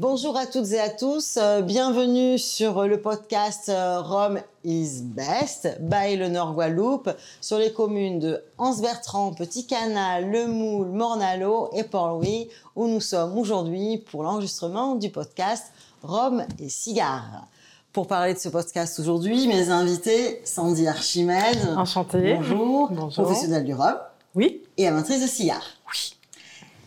[0.00, 5.76] Bonjour à toutes et à tous, euh, bienvenue sur le podcast euh, Rome is Best
[5.78, 7.10] by le Nord Guadeloupe
[7.42, 13.36] sur les communes de Anse-Bertrand, Petit Canal, Le Moule, Mornalo et Port-Louis où nous sommes
[13.36, 15.70] aujourd'hui pour l'enregistrement du podcast
[16.02, 17.46] Rome et Cigares.
[17.92, 21.74] Pour parler de ce podcast aujourd'hui, mes invités, Sandy Archimède.
[21.76, 22.36] Enchantée.
[22.36, 22.88] Bonjour.
[22.90, 23.24] Bonjour.
[23.24, 23.98] Professionnelle du rhum.
[24.34, 24.62] Oui.
[24.78, 25.66] Et amatrice de cigares.
[25.88, 26.16] Oui.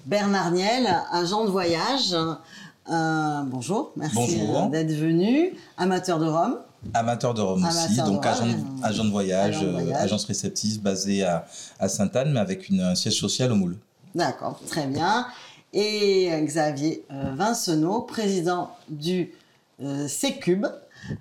[0.05, 2.15] Bernard Niel, agent de voyage.
[2.91, 4.63] Euh, bonjour, merci Bonjour.
[4.65, 5.53] euh, d'être venu.
[5.77, 6.57] Amateur de rhum.
[6.93, 9.67] Amateur de Rome Amateur aussi, de donc Rome, agent, euh, agent de voyage, agent de
[9.69, 10.01] euh, voyage.
[10.01, 11.45] agence réceptive basée à,
[11.79, 13.77] à Sainte-Anne, mais avec une, un siège social au Moule.
[14.13, 15.25] D'accord, très bien.
[15.71, 19.31] Et euh, Xavier euh, Vincenot, président du
[19.81, 20.65] euh, C-Cube,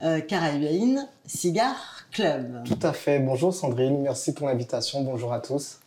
[0.02, 1.76] euh, Caribbean Cigar
[2.10, 2.64] Club.
[2.64, 3.20] Tout à fait.
[3.20, 5.02] Bonjour Sandrine, merci pour l'invitation.
[5.02, 5.78] Bonjour à tous.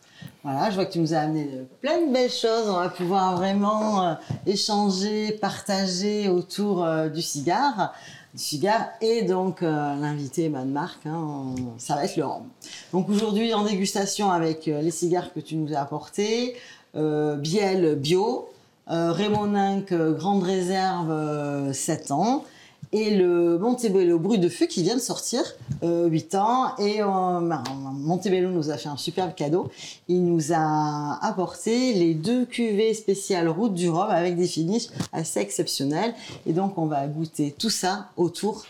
[0.44, 2.68] Voilà, je vois que tu nous as amené de plein de belles choses.
[2.68, 4.14] On va pouvoir vraiment euh,
[4.46, 7.92] échanger, partager autour euh, du cigare,
[8.34, 12.44] du cigare et donc euh, l'invité bah, de Marc, hein, on- ça va être rhum.
[12.92, 16.56] Donc aujourd'hui en dégustation avec les cigares que tu nous as apportés,
[16.94, 18.48] Biel bio,
[18.86, 22.44] Raymond euh, Grande Réserve euh, 7 ans
[22.96, 25.42] et le Montebello Brut de Feu qui vient de sortir,
[25.82, 26.74] euh, 8 ans.
[26.78, 27.06] Et euh,
[27.42, 29.70] bah, Montebello nous a fait un superbe cadeau.
[30.08, 35.40] Il nous a apporté les deux cuvées spéciales Route du Rhum avec des finishes assez
[35.40, 36.14] exceptionnels.
[36.46, 38.64] Et donc, on va goûter tout ça autour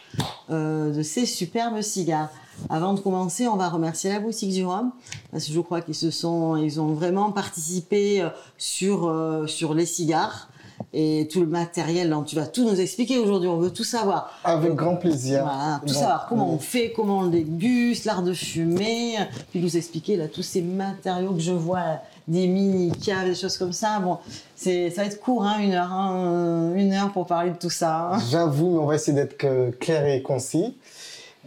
[0.50, 2.30] euh, de ces superbes cigares.
[2.68, 4.90] Avant de commencer, on va remercier la boutique du Rhum
[5.30, 9.74] parce que je crois qu'ils se sont, ils ont vraiment participé euh, sur euh, sur
[9.74, 10.48] les cigares
[10.92, 12.10] et tout le matériel.
[12.10, 13.48] Donc, tu vas tout nous expliquer aujourd'hui.
[13.48, 14.30] On veut tout savoir.
[14.44, 15.42] Avec grand plaisir.
[15.42, 19.16] Voilà, tout savoir comment on fait, comment on le déguste, l'art de fumer,
[19.50, 23.34] puis nous expliquer là tous ces matériaux que je vois, là, des mini caves, des
[23.34, 24.00] choses comme ça.
[24.00, 24.18] Bon,
[24.56, 27.70] c'est ça va être court, hein, une heure, hein, une heure pour parler de tout
[27.70, 28.10] ça.
[28.14, 28.18] hein.
[28.30, 30.76] J'avoue, mais on va essayer d'être que- clair et concis.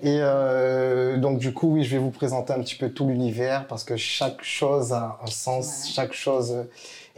[0.02, 3.68] Et euh, donc du coup, oui, je vais vous présenter un petit peu tout l'univers
[3.68, 5.90] parce que chaque chose a un sens, Ouais.
[5.94, 6.56] chaque chose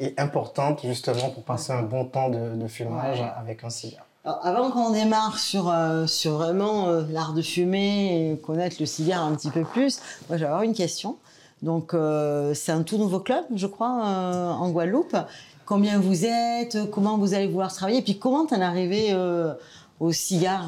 [0.01, 3.31] est importante justement pour passer un bon temps de, de fumage Ouais.
[3.39, 4.05] avec un cigare.
[4.23, 8.85] Alors, avant qu'on démarre sur, euh, sur vraiment euh, l'art de fumer et connaître le
[8.85, 11.17] cigare un petit peu plus, moi j'ai avoir une question.
[11.63, 15.15] Donc euh, c'est un tout nouveau club, je crois, en Guadeloupe.
[15.65, 19.15] Combien vous êtes Comment vous allez vouloir travailler Et puis comment t'en es arrivé
[19.99, 20.65] au cigare,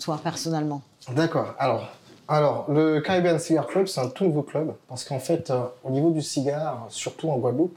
[0.00, 0.82] toi personnellement?
[1.14, 1.54] D'accord.
[1.58, 1.86] Alors,
[2.28, 5.90] alors, le Caribbean Cigar Club, c'est un tout nouveau club parce qu'en fait, euh, au
[5.90, 7.76] niveau du cigare, surtout en Guadeloupe,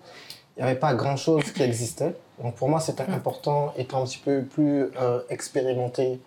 [0.60, 2.14] il n'y avait pas grand-chose qui existait.
[2.44, 6.20] Donc pour moi, c'était important, étant un petit peu plus euh, expérimenté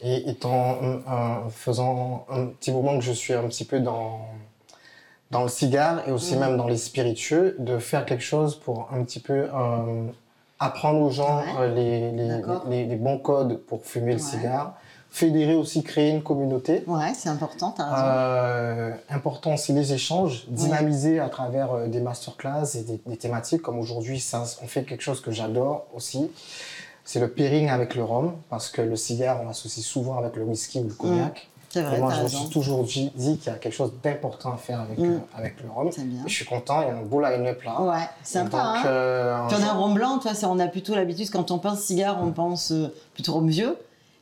[0.00, 4.20] et étant euh, faisant un petit moment que je suis un petit peu dans
[5.30, 6.40] dans le cigare et aussi Mhm.
[6.40, 10.06] même dans les spiritueux, de faire quelque chose pour un petit peu euh,
[10.60, 11.68] apprendre aux gens Ouais.
[11.74, 12.28] les, les,
[12.68, 14.74] les, les bons codes pour fumer le cigare.
[15.18, 16.82] Fédérer aussi, créer une communauté.
[16.88, 18.02] Ouais, c'est important, t'as raison.
[18.04, 23.62] Euh, important aussi les échanges, dynamiser à travers euh, des masterclass et des, des thématiques
[23.62, 26.28] comme aujourd'hui, on fait quelque chose que j'adore aussi.
[27.04, 30.42] C'est le pairing avec le rhum, parce que le cigare, on l'associe souvent avec le
[30.42, 31.48] whisky ou le cognac.
[31.70, 33.92] c'est vrai, et moi, je me suis toujours dit, dit qu'il y a quelque chose
[34.02, 35.04] d'important à faire avec, Mm.
[35.12, 35.90] euh, avec le rhum.
[35.92, 36.22] C'est bien.
[36.26, 37.80] Et je suis content, il y a un beau line-up là.
[37.82, 38.50] Ouais, sympa.
[38.50, 41.30] donc, hein euh, Puis on a un rhum blanc, toi, c'est- on a plutôt l'habitude,
[41.30, 43.76] quand on pense cigare, on pense euh, plutôt rhum vieux.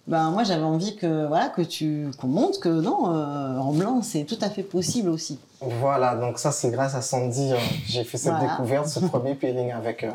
[0.09, 4.03] Ben, moi, j'avais envie que, voilà, que tu, qu'on montre que non, euh, rhum blanc,
[4.03, 5.39] c'est tout à fait possible aussi.
[5.61, 8.49] Voilà, donc ça c'est grâce à Sandy, euh, j'ai fait cette Voilà.
[8.51, 10.11] découverte, ce premier pairing avec, euh,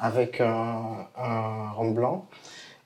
[0.00, 2.26] avec un, un rhum blanc.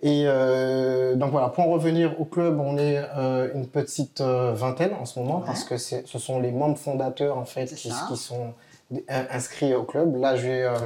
[0.02, 4.52] Et euh, donc voilà, pour en revenir au club, on est euh, une petite euh,
[4.52, 5.46] vingtaine en ce moment Ouais.
[5.46, 8.52] parce que ce sont les membres fondateurs en fait qui, sont
[8.92, 8.98] euh,
[9.30, 10.14] inscrits au club.
[10.16, 10.76] Là, euh,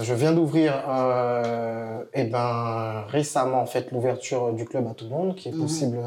[0.00, 5.10] je viens d'ouvrir euh, eh ben, récemment en fait l'ouverture du club à tout le
[5.10, 5.60] monde qui est Mhm.
[5.60, 5.98] possible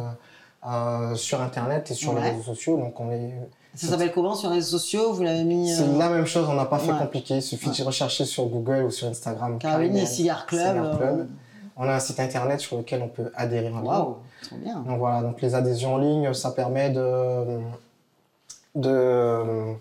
[0.68, 2.22] euh, sur internet et sur Ouais.
[2.22, 2.78] les réseaux sociaux.
[2.78, 3.34] Donc on est
[3.76, 4.34] Ça s'appelle comment?
[4.34, 6.80] Sur les réseaux sociaux Vous l'avez mis c'est euh, la même chose, on n'a pas
[6.80, 6.98] fait ouais.
[6.98, 7.36] compliqué.
[7.36, 9.60] Il suffit de rechercher sur Google ou sur Instagram.
[9.60, 11.28] Carabine et Cigar Club.
[11.78, 13.70] On a un site internet sur lequel on peut adhérer.
[13.70, 14.80] Waouh, trop bien.
[14.80, 17.60] Donc voilà, donc les adhésions en ligne, ça permet de
[18.76, 19.74] de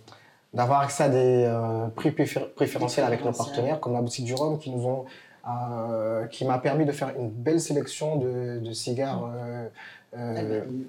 [0.55, 4.35] d'avoir accès à des euh, prix préfé- préférentiels avec nos partenaires, comme la boutique du
[4.35, 5.05] Rhum, qui nous ont
[5.47, 9.29] euh, qui m'a permis de faire une belle sélection de, de cigares.
[9.37, 9.69] euh,
[10.17, 10.41] Ah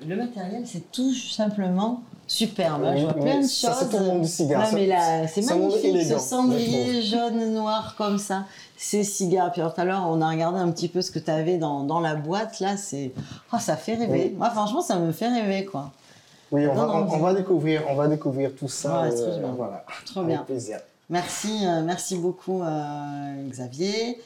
[0.08, 2.84] Le matériel, c'est tout simplement superbe.
[2.86, 2.96] hein.
[2.96, 3.80] Je vois plein de ça, choses.
[3.82, 4.62] c'est tout le monde du cigare.
[4.62, 6.20] Non, mais c'est magnifique, ce élégant,
[6.54, 8.46] je jaune, noir comme ça.
[8.78, 9.52] Ces cigares.
[9.52, 11.58] Puis alors, tout à l'heure, on a regardé un petit peu ce que tu avais
[11.58, 12.60] dans, dans la boîte.
[12.60, 13.12] Là, c'est.
[13.52, 14.28] Oh, ça fait rêver.
[14.32, 14.36] Oui.
[14.38, 15.92] Moi, franchement, ça me fait rêver, quoi.
[16.52, 19.02] Oui, on Non, va, non, on, on va découvrir, on va découvrir tout ça.
[19.04, 19.52] Ouais, c'est trop bien.
[19.56, 19.86] voilà.
[20.06, 20.44] Trop Avec bien.
[20.44, 20.80] plaisir.
[21.10, 24.22] Merci, euh, merci beaucoup, euh, Xavier.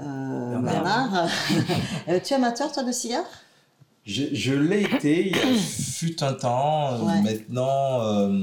[0.00, 1.10] euh, Bernard.
[1.10, 1.28] Bernard.
[2.24, 3.24] Tu es amateur, toi, de cigares?
[4.08, 6.94] Je, je l'ai été, il y a fut un temps.
[6.94, 7.20] euh, Ouais.
[7.20, 8.42] Maintenant, euh,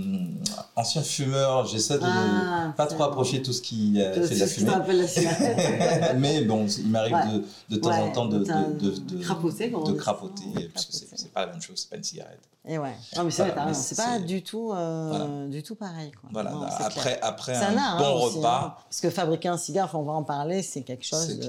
[0.75, 4.39] ancien fumeur, j'essaie de Ah, ne pas trop approcher tout ce qui euh, fait de
[4.39, 4.71] la fumée.
[6.19, 7.39] Mais bon, il m'arrive Ouais.
[7.69, 10.93] de, de temps Ouais, en temps de, de de, de, crapoter, de crapoter, parce que
[10.93, 12.41] c'est pas la même chose, c'est pas une cigarette.
[12.67, 12.93] Et ouais.
[13.15, 15.47] Non, mais c'est Voilà, pas du tout, euh, Voilà.
[15.47, 16.11] du tout pareil.
[16.11, 16.29] Quoi.
[16.33, 16.77] Voilà, Non, clair.
[16.81, 18.81] après, après un, un art, bon hein, aussi, repas, hein.
[18.89, 21.39] Parce que fabriquer un cigare, on va en parler, c'est quelque chose.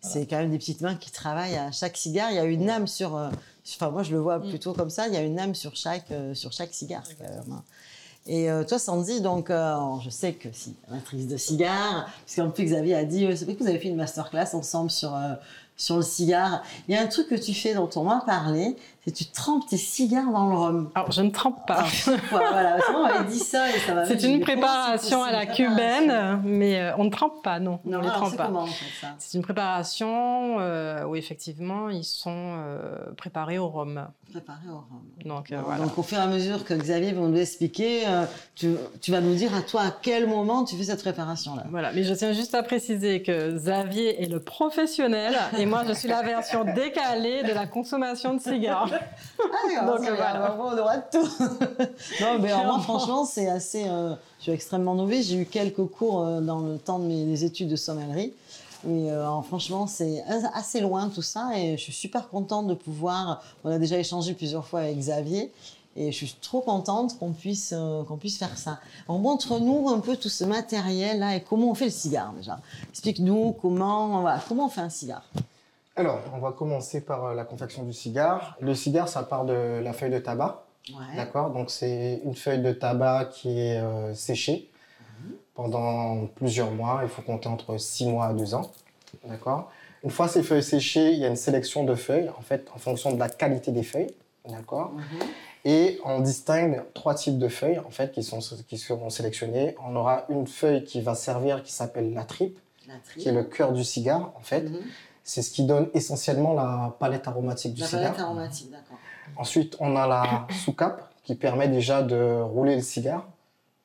[0.00, 2.30] C'est quand même des petites mains qui travaillent à chaque cigare.
[2.30, 3.16] Il y a une âme sur.
[3.16, 3.30] euh,
[3.76, 4.48] Enfin, moi, je le vois Mm.
[4.48, 5.06] plutôt comme ça.
[5.06, 7.04] Il y a une âme sur chaque, euh, sur chaque cigare.
[7.18, 7.62] quand même, hein.
[8.26, 12.50] Et euh, toi, Sandy, donc, euh, je sais que si, amatrice de cigares, parce qu'en
[12.50, 15.34] plus, Xavier a dit, c'est vrai que vous avez fait une masterclass ensemble sur, euh,
[15.80, 16.62] sur le cigare.
[16.88, 19.24] Il y a un truc que tu fais dont on m'a parlé, c'est que tu
[19.26, 20.90] trempes tes cigares dans le rhum.
[20.94, 21.74] Alors, je ne trempe pas.
[21.76, 25.46] Alors, pourquoi Voilà, on m'avait dit ça et ça m'a C'est une préparation à la
[25.46, 27.80] préparation cubaine, mais euh, on ne trempe pas, non.
[27.84, 28.52] Non, on ne les alors, trempe pas.
[29.18, 34.06] C'est une préparation euh, où effectivement ils sont euh, préparés au rhum.
[34.30, 35.02] Préparé au rhum.
[35.24, 35.84] Donc euh, Donc, voilà.
[35.96, 38.02] au fur et à mesure que Xavier va nous expliquer,
[38.54, 41.64] tu, tu vas nous dire à toi à quel moment tu fais cette préparation-là.
[41.70, 45.92] Voilà, mais je tiens juste à préciser que Xavier est le professionnel et moi je
[45.94, 48.90] suis la version décalée de la consommation de cigares.
[48.92, 50.56] Ah, Donc, ça, voilà.
[50.60, 51.28] on droit de tout.
[52.20, 53.84] non, mais alors, moi, franchement, c'est assez.
[53.88, 55.28] euh, je suis extrêmement novice.
[55.28, 58.32] J'ai eu quelques cours euh, dans le temps de mes des études de sommellerie.
[58.88, 61.50] Et euh, franchement, c'est as- assez loin tout ça.
[61.56, 63.42] Et je suis super contente de pouvoir.
[63.64, 65.52] On a déjà échangé plusieurs fois avec Xavier.
[65.96, 68.78] Et je suis trop contente qu'on puisse, euh, qu'on puisse faire ça.
[69.08, 72.60] On montre-nous un peu tout ce matériel-là et comment on fait le cigare déjà.
[72.90, 75.24] Explique-nous comment, voilà, comment on fait un cigare.
[76.00, 78.56] Alors, on va commencer par euh, la confection du cigare.
[78.58, 80.64] Le cigare, ça part de la feuille de tabac.
[80.88, 81.14] Ouais.
[81.14, 81.50] D'accord?
[81.50, 84.70] Donc, c'est une feuille de tabac qui est euh, séchée
[85.54, 87.00] pendant plusieurs mois.
[87.02, 88.70] Il faut compter entre 6 mois à 2 ans.
[89.26, 89.70] D'accord?
[90.02, 92.78] Une fois ces feuilles séchées, il y a une sélection de feuilles, en fait, en
[92.78, 94.14] fonction de la qualité des feuilles.
[94.48, 94.92] D'accord?
[94.92, 95.28] Mhm.
[95.66, 99.76] Et on distingue trois types de feuilles, en fait, qui, sont, qui seront sélectionnées.
[99.86, 102.58] On aura une feuille qui va servir, qui s'appelle la tripe,
[102.88, 104.62] La qui est le cœur du cigare, en fait.
[104.62, 104.80] Mhm.
[105.24, 108.02] C'est ce qui donne essentiellement la palette aromatique du La cigare.
[108.12, 108.98] palette aromatique, d'accord.
[109.36, 113.26] Ensuite, on a la sous-cape qui permet déjà de rouler le cigare,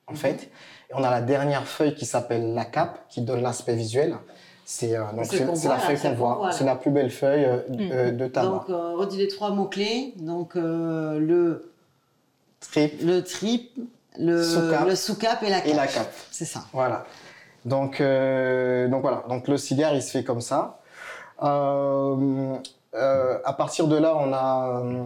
[0.08, 0.50] en fait.
[0.90, 4.16] Et on a la dernière feuille qui s'appelle la cape, qui donne l'aspect visuel.
[4.68, 5.24] C'est euh, la
[5.78, 6.52] feuille qu'on voit.
[6.52, 8.48] C'est la plus belle feuille euh, euh, de tabac.
[8.50, 10.14] Donc, euh, redis les trois mots-clés.
[10.18, 11.72] Donc, euh, le,
[12.72, 13.72] Trip le trip,
[14.18, 14.88] le Sous-cap.
[14.88, 15.68] le sous-cap et la cape.
[15.68, 16.14] et la cape.
[16.32, 16.66] C'est ça.
[16.74, 17.06] Voilà.
[17.64, 19.24] Donc, euh, donc voilà.
[19.30, 20.80] Donc le cigare, il se fait comme ça.
[21.44, 22.56] Euh,
[22.94, 25.04] euh, à partir de là, on a euh,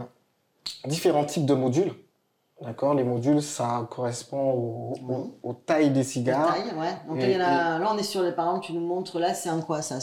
[0.86, 1.94] différents types de modules.
[2.62, 6.54] D'accord Les modules, ça correspond au- au- aux tailles des cigares.
[6.54, 6.94] taille, ouais.
[7.08, 9.50] Donc, Et- a- là, on est sur les par exemple, tu nous montres là, c'est
[9.50, 9.96] un quoi ça,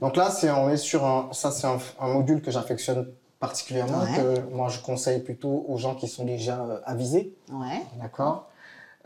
[0.00, 3.08] Donc là, c'est, on est sur un, ça, c'est un, un module que j'affectionne
[3.40, 4.16] particulièrement, Ouais.
[4.16, 7.34] que moi je conseille plutôt aux gens qui sont déjà euh, avisés.
[7.50, 7.82] Ouais.
[8.00, 8.46] D'accord.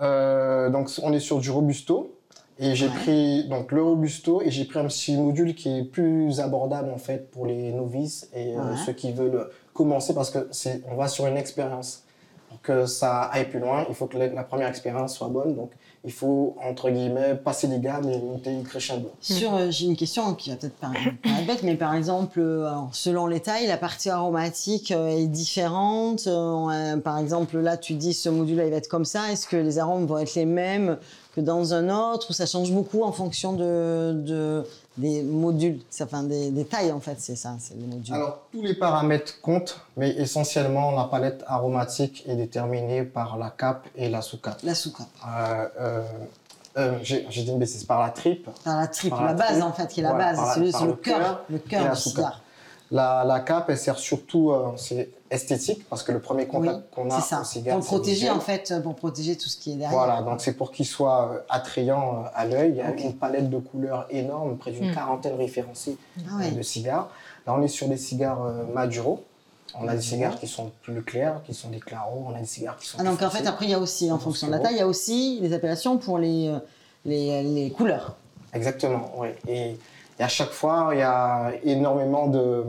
[0.00, 2.12] Euh, donc on est sur du robusto.
[2.60, 2.92] Et j'ai Ouais.
[2.94, 6.98] pris donc le robusto et j'ai pris un petit module qui est plus abordable en
[6.98, 11.06] fait pour les novices et euh, ceux qui veulent commencer parce que c'est on va
[11.08, 12.02] sur une expérience.
[12.48, 15.54] Pour que ça aille plus loin, il faut que la, première expérience soit bonne.
[15.54, 15.70] Donc
[16.02, 19.10] il faut entre guillemets passer les gammes et monter crescendo.
[19.20, 21.10] Sur, euh, j'ai une question qui va peut-être paraître
[21.46, 26.26] bête, mais par exemple, euh, alors, selon les tailles, la partie aromatique euh, est différente.
[26.26, 29.30] Euh, euh, par exemple, là, tu dis ce module-là, il va être comme ça.
[29.30, 30.96] Est-ce que les arômes vont être les mêmes
[31.38, 34.66] que dans un autre ça change beaucoup en fonction de, de-
[34.96, 38.12] des modules, enfin des, des tailles en fait, c'est ça, c'est les modules.
[38.12, 43.86] Alors, tous les paramètres comptent, mais essentiellement, la palette aromatique est déterminée par la cape
[43.94, 44.58] et la sous-cape.
[44.64, 46.02] la soucoupe, Euh, euh,
[46.78, 48.48] euh, J'ai dit une bêtise, par la tripe.
[48.64, 50.84] par la triple, Par la, la base en fait, qui est la Voilà, base, c'est
[50.86, 52.40] le, cœur, le cœur du cigare.
[52.90, 56.94] La, la cape, elle sert surtout, euh, c'est esthétique, parce que le premier Oui, contact
[56.94, 57.40] qu'on a c'est ça.
[57.42, 59.90] au cigare, Pour protéger en fait, pour protéger tout ce qui est derrière.
[59.98, 62.70] Voilà, donc c'est pour qu'il soit euh, attrayant euh, à l'œil.
[62.70, 64.94] Il y a une palette de couleurs énorme, près d'une Mm.
[64.94, 66.50] quarantaine référencée Ah euh, ouais.
[66.52, 67.10] de cigares.
[67.46, 69.22] Là, on est sur des cigares euh, Maduro.
[69.78, 72.24] On a des cigares qui sont plus clairs, qui sont des claros.
[72.26, 74.10] On a des cigares qui sont Ah, donc en fait, après, il y a aussi,
[74.10, 76.58] en fonction de la taille, il y a aussi les appellations pour les, euh,
[77.04, 78.16] les, les couleurs.
[78.54, 79.28] Exactement, oui.
[79.46, 79.76] Et,
[80.18, 82.64] et à chaque fois, il y a énormément de,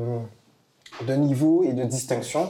[1.06, 2.50] de niveaux et de distinctions.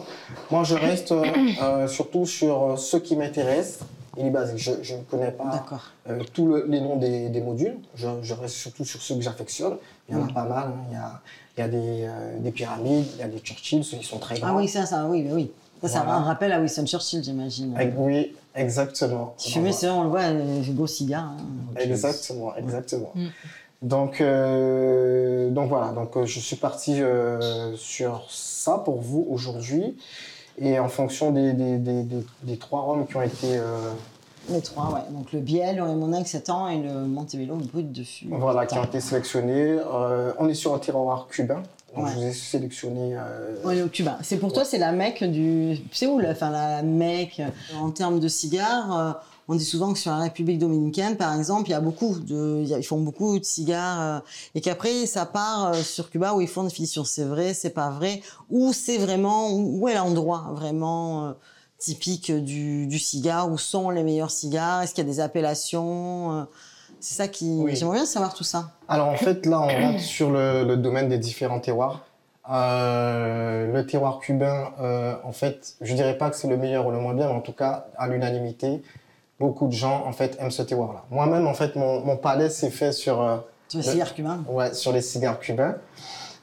[0.51, 1.25] Moi, je reste euh,
[1.61, 3.79] euh, surtout sur euh, ce qui m'intéresse
[4.17, 4.69] et les basiques.
[4.81, 5.65] Je ne connais pas
[6.09, 7.77] euh, tous le- les noms des, des modules.
[7.95, 9.77] Je, je reste surtout sur ceux que j'affectionne.
[10.09, 10.33] Il y en a Mm.
[10.33, 10.67] pas mal.
[10.67, 10.83] hein.
[10.89, 11.21] Il y a,
[11.57, 14.17] il y a des, euh, des pyramides, il y a des Churchill, ceux qui sont
[14.19, 14.49] très grands.
[14.49, 15.51] Ah oui, ça, ça, oui, oui.
[15.81, 16.19] Ça, ça Voilà.
[16.19, 17.77] me rappelle à Winston Churchill, j'imagine.
[17.97, 19.33] Oui, exactement.
[19.37, 21.23] Fumait, c'est on le voit, euh, beau cigare.
[21.25, 21.37] hein.
[21.79, 23.11] Exactement, exactement.
[23.15, 23.27] Mm.
[23.81, 29.97] Donc, euh, donc voilà, donc euh, je suis parti euh, sur ça pour vous aujourd'hui.
[30.61, 33.57] Et en fonction des, des, des, des, des trois rhums qui ont été
[34.49, 34.99] Les trois, ouais.
[35.11, 38.25] Donc le biel, le Raimonac 7 ans et le Montebello brut de fût.
[38.29, 39.77] voilà, qui ont été sélectionnés,
[40.37, 41.63] on est sur un terroir cubain.
[41.95, 42.11] Donc Ouais.
[42.11, 43.15] je vous ai sélectionné.
[43.17, 44.17] euh, On est au Cubain.
[44.21, 45.75] C'est pour toi, c'est la mecque du.
[45.91, 47.41] C'est où la, enfin, la mecque
[47.81, 51.71] En termes de cigares, on dit souvent que sur la République dominicaine, par exemple, il
[51.71, 52.63] y a beaucoup de.
[52.65, 54.19] ils font beaucoup de cigares euh,
[54.53, 57.03] et qu'après, ça part euh, sur Cuba où ils font des finitions.
[57.03, 58.21] C'est vrai, c'est pas vrai.
[58.51, 59.51] Ou c'est vraiment.
[59.51, 61.31] Où est l'endroit vraiment euh,
[61.79, 64.83] typique du, du cigare Où sont les meilleurs cigares?
[64.83, 66.47] Est-ce qu'il y a des appellations
[66.99, 67.49] C'est ça qui.
[67.49, 67.75] Oui.
[67.75, 68.71] J'aimerais bien savoir tout ça.
[68.87, 72.03] Alors en fait, là, on rentre sur le, le domaine des différents terroirs.
[72.51, 76.91] Euh, le terroir cubain, euh, en fait, je dirais pas que c'est le meilleur ou
[76.91, 78.81] le moins bien, mais en tout cas, à l'unanimité,
[79.39, 81.05] beaucoup de gens en fait aiment ce terroir-là.
[81.11, 83.37] Moi-même, en fait, mon, mon palais s'est fait sur, euh,
[83.73, 84.43] Le- cigares cubains?
[84.49, 85.75] Ouais, sur les cigares cubains,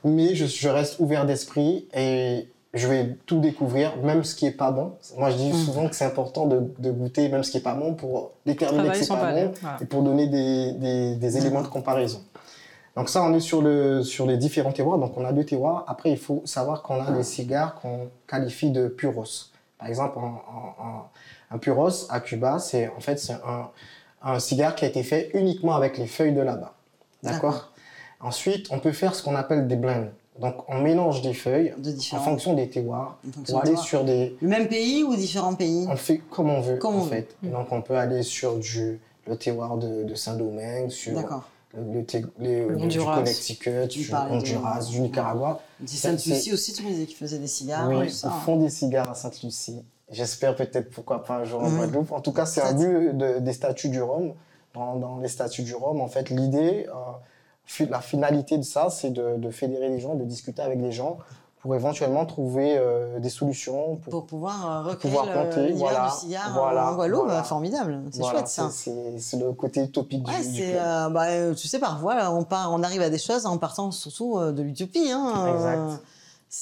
[0.04, 4.50] mais je, je reste ouvert d'esprit et je vais tout découvrir, même ce qui est
[4.52, 4.92] pas bon.
[5.16, 5.64] Moi, je dis Mm.
[5.64, 8.90] souvent que c'est important de, de goûter même ce qui est pas bon pour déterminer
[8.90, 9.46] que c'est pas palais.
[9.46, 9.76] bon Voilà.
[9.80, 12.20] et pour donner des, des, des éléments de comparaison.
[12.96, 14.98] Donc ça, on est sur, le, sur les différents terroirs.
[14.98, 15.84] Donc on a deux terroirs.
[15.86, 19.24] Après, il faut savoir qu'on a des cigares qu'on qualifie de puros.
[19.78, 21.08] Par exemple, en, en- en-
[21.50, 23.70] un puros à Cuba, c'est en fait c'est un,
[24.22, 26.74] un cigare qui a été fait uniquement avec les feuilles de là-bas.
[27.22, 27.72] D'accord.
[28.20, 30.06] Ensuite, on peut faire ce qu'on appelle des blends.
[30.40, 34.36] Donc on mélange des feuilles de en fonction des terroirs fonction de aller sur des...
[34.42, 37.10] Le même pays ou différents pays On fait comme on veut, Comme en on veut.
[37.10, 37.28] fait.
[37.42, 41.14] Donc on peut aller sur du, le terroir de, de Saint-Domingue, sur
[41.74, 43.16] le, thé- les- Le du Honduras.
[43.16, 45.60] Connecticut, du Honduras, du Nicaragua.
[45.86, 47.88] Sainte-Lucie aussi, tu me disais qu'ils faisaient des cigares.
[47.88, 49.82] oui, ils font des cigares à Sainte-Lucie.
[50.10, 51.78] J'espère peut-être pourquoi pas un jour en Mhm.
[51.78, 52.12] Guadeloupe.
[52.12, 54.32] En tout cas, c'est un but de- des statuts du Rhum.
[54.74, 59.10] Dans, dans les statuts du Rhum, en fait, l'idée, euh, la finalité de ça, c'est
[59.10, 61.16] de, de fédérer les gens, de discuter avec les gens
[61.60, 63.96] pour éventuellement trouver euh, des solutions.
[63.96, 67.24] Pour, Pour pouvoir euh, recréer pouvoir le- compter, l'univers voilà, du cigare voilà, en Guadeloupe.
[67.24, 67.42] voilà.
[67.42, 68.68] Formidable, c'est chouette ça.
[68.70, 70.72] c'est- le côté utopique Ouais, du, du
[71.10, 74.62] bah, tu sais, parfois, on, part, on arrive à des choses en partant surtout de
[74.62, 75.10] l'utopie.
[75.10, 76.02] Hein, Exact.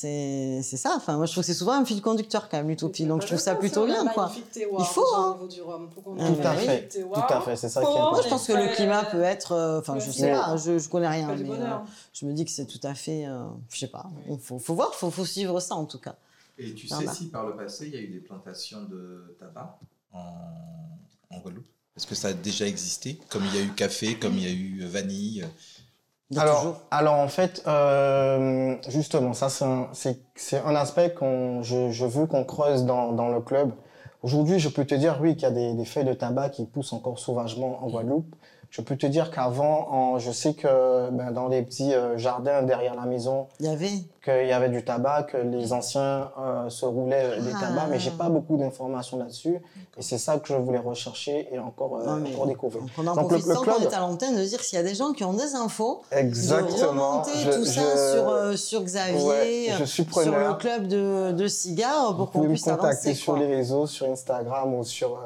[0.01, 0.95] C'est c'est ça.
[0.97, 3.07] Enfin, moi, je trouve que c'est souvent un fil conducteur quand même, l'utopie.
[3.07, 4.33] Donc, je trouve ça plutôt bien, quoi.
[4.57, 5.39] Il faut, hein.
[5.49, 7.27] Du rhum, pour Tout à fait, terroir.
[7.27, 8.11] tout à fait, c'est ça qui est important.
[8.13, 9.53] Moi, je pense que le climat peut être.
[9.53, 11.35] euh, Enfin, je sais pas, je, je connais rien.
[11.37, 11.81] Mais, bonheur.
[11.83, 13.27] euh, je me dis que c'est tout à fait.
[13.27, 14.07] euh, je sais pas.
[14.31, 16.17] Il faut, faut voir, faut, faut suivre ça en tout cas.
[16.59, 19.79] Et tu sais si par le passé, il y a eu des plantations de tabac
[20.13, 20.21] en,
[21.31, 21.67] en Guadeloupe?
[21.97, 23.21] Est-ce que ça a déjà existé?
[23.29, 25.45] Comme il y a eu café, comme il y a eu vanille
[26.37, 26.81] alors, toujours.
[26.91, 32.05] alors en fait, euh, justement, ça c'est un, c'est- c'est un aspect qu'on je, je
[32.07, 33.73] veux qu'on creuse dans, dans le club.
[34.23, 36.65] Aujourd'hui, je peux te dire oui qu'il y a des, des feuilles de tabac qui
[36.67, 38.35] poussent encore sauvagement en Guadeloupe.
[38.77, 42.61] Je peux te dire qu'avant, en- je sais que ben, dans les petits euh, jardins
[42.65, 43.89] derrière la maison, Il y avait.
[44.25, 47.61] qu'il y avait du tabac, que les anciens euh, se roulaient euh, des Ah.
[47.69, 49.61] tabacs, mais j'ai pas beaucoup d'informations là-dessus.
[49.97, 52.83] Et c'est ça que je voulais rechercher et encore, Non, mais- encore découvrir.
[52.83, 54.81] Donc, on en Donc, le- profite le club- est à l'antenne de dire s'il y
[54.81, 56.89] a des gens qui ont des infos, de Exactement.
[57.21, 61.31] remonter Je- tout ça je- sur, sur Xavier, Ouais, je suis sur le club de,
[61.31, 63.15] de cigares pour qu'on pouvez me puisse contacter avancer.
[63.15, 65.21] sur les réseaux, sur Instagram ou sur,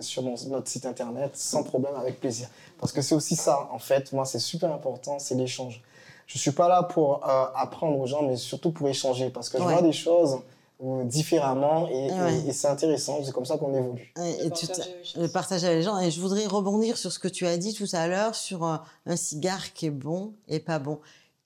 [0.00, 2.48] sur mon- notre site internet, sans problème, avec plaisir.
[2.78, 5.82] Parce que c'est aussi ça, en fait, moi, c'est super important, c'est l'échange.
[6.26, 9.58] Je suis pas là pour euh, apprendre aux gens, mais surtout pour échanger, parce que
[9.58, 10.40] je vois des choses
[10.84, 12.38] euh, différemment et, Ouais.
[12.44, 14.12] et- et c'est intéressant, c'est comme ça qu'on évolue.
[14.20, 15.98] Et, Le partage avec les gens.
[15.98, 18.76] Et je voudrais rebondir sur ce que tu as dit tout à l'heure sur euh,
[19.06, 20.98] un cigare qui est bon et pas bon.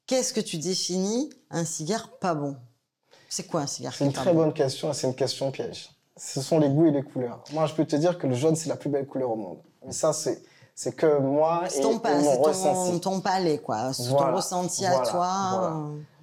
[0.07, 2.57] Qu'est-ce que tu définis un cigare pas bon?
[3.29, 4.41] C'est quoi un cigare qui C'est est une très bon?
[4.41, 5.91] bonne question et c'est une question piège.
[6.23, 7.43] Ce sont les goûts et les couleurs.
[7.53, 9.59] Moi, je peux te dire que le jaune, c'est la plus belle couleur au monde.
[9.87, 10.43] Mais ça, c'est
[10.75, 13.93] c'est que moi et, C'est ton, et mon ton, ton palais, quoi.
[13.93, 15.29] C'est ton Voilà, ressenti à voilà, toi.
[15.53, 15.77] voilà.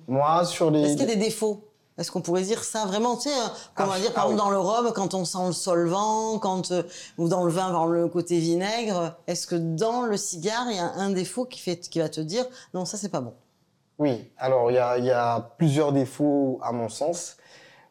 [0.07, 0.81] Moi, sur les...
[0.81, 1.63] Est-ce qu'il y a des défauts?
[1.97, 3.35] Est-ce qu'on pourrait dire ça vraiment, tu sais,
[3.73, 4.37] comme on Ah, va dire par ah exemple oui.
[4.37, 6.83] dans le rhum, quand on sent le solvant, quand euh,
[7.17, 10.79] ou dans le vin, par le côté vinaigre, est-ce que dans le cigare, il y
[10.79, 13.33] a un défaut qui fait, qui va te dire non, ça c'est pas bon?
[13.97, 17.37] Oui, alors il y a, il y a plusieurs défauts à mon sens,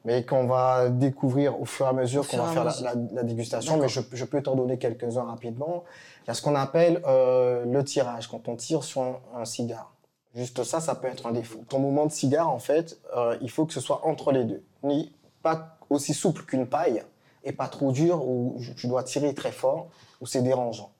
[0.06, 2.84] mais qu'on va découvrir au fur et à mesure qu'on va faire la, mesure.
[2.86, 5.84] la- la dégustation, mais je, je peux t'en donner quelques-uns rapidement.
[6.25, 9.44] Il y a ce qu'on appelle euh, le tirage, quand on tire sur un, un
[9.44, 9.92] cigare.
[10.34, 11.60] Juste ça, ça peut être un défaut.
[11.68, 14.62] Ton mouvement de cigare, en fait, euh, il faut que ce soit entre les deux.
[14.84, 17.02] Ni pas aussi souple qu'une paille
[17.44, 19.88] et pas trop dur où tu dois tirer très fort
[20.20, 20.90] où c'est dérangeant.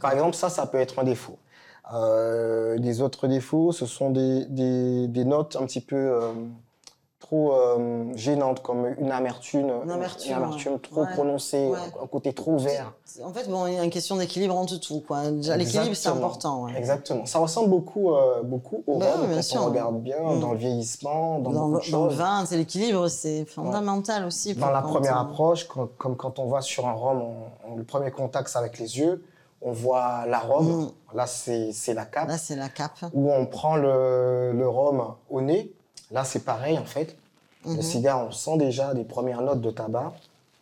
[0.00, 1.38] Par exemple, ça, ça peut être un défaut.
[1.92, 6.32] Euh, des autres défauts, ce sont des, des, des notes un petit peu euh,
[7.20, 10.78] trop euh, gênante, comme une amertume, Une amertume, une amertume ouais.
[10.78, 11.12] trop Ouais.
[11.12, 11.78] prononcée, Ouais.
[12.02, 12.92] un côté trop vert.
[13.22, 15.24] En fait, bon, il y a une question d'équilibre entre tout, quoi.
[15.30, 16.66] L'équilibre, c'est important.
[16.68, 17.26] Exactement.
[17.26, 19.62] Ça ressemble beaucoup, euh, beaucoup au Bah rhum oui, bien quand sûr.
[19.62, 20.40] on regarde bien, Mm.
[20.40, 24.54] dans le vieillissement, dans, le- dans vin, c'est l'équilibre, c'est fondamental aussi.
[24.54, 27.76] Dans la première on- approche, quand- comme quand on voit sur un rhum, on- on-
[27.76, 29.22] le premier contact, c'est avec les yeux,
[29.62, 31.16] on voit l'arôme, Mm.
[31.16, 32.92] là c'est c'est la cape, Là, c'est la cape.
[33.12, 35.70] où on prend le, le rhum au nez,
[36.10, 37.16] là c'est pareil en fait.
[37.66, 37.82] Le Mhm.
[37.82, 40.12] cigare, on sent déjà des premières notes de tabac.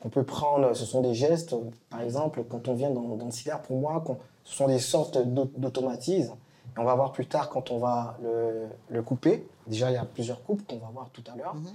[0.05, 1.55] On peut prendre, ce sont des gestes,
[1.91, 4.03] par exemple, quand on vient dans, dans le cigare, pour moi,
[4.45, 6.35] ce sont des sortes d'au- d'automatismes.
[6.77, 9.47] Et on va voir plus tard quand on va le, le couper.
[9.69, 11.55] Déjà, il y a plusieurs coupes qu'on va voir tout à l'heure.
[11.55, 11.67] Mhm.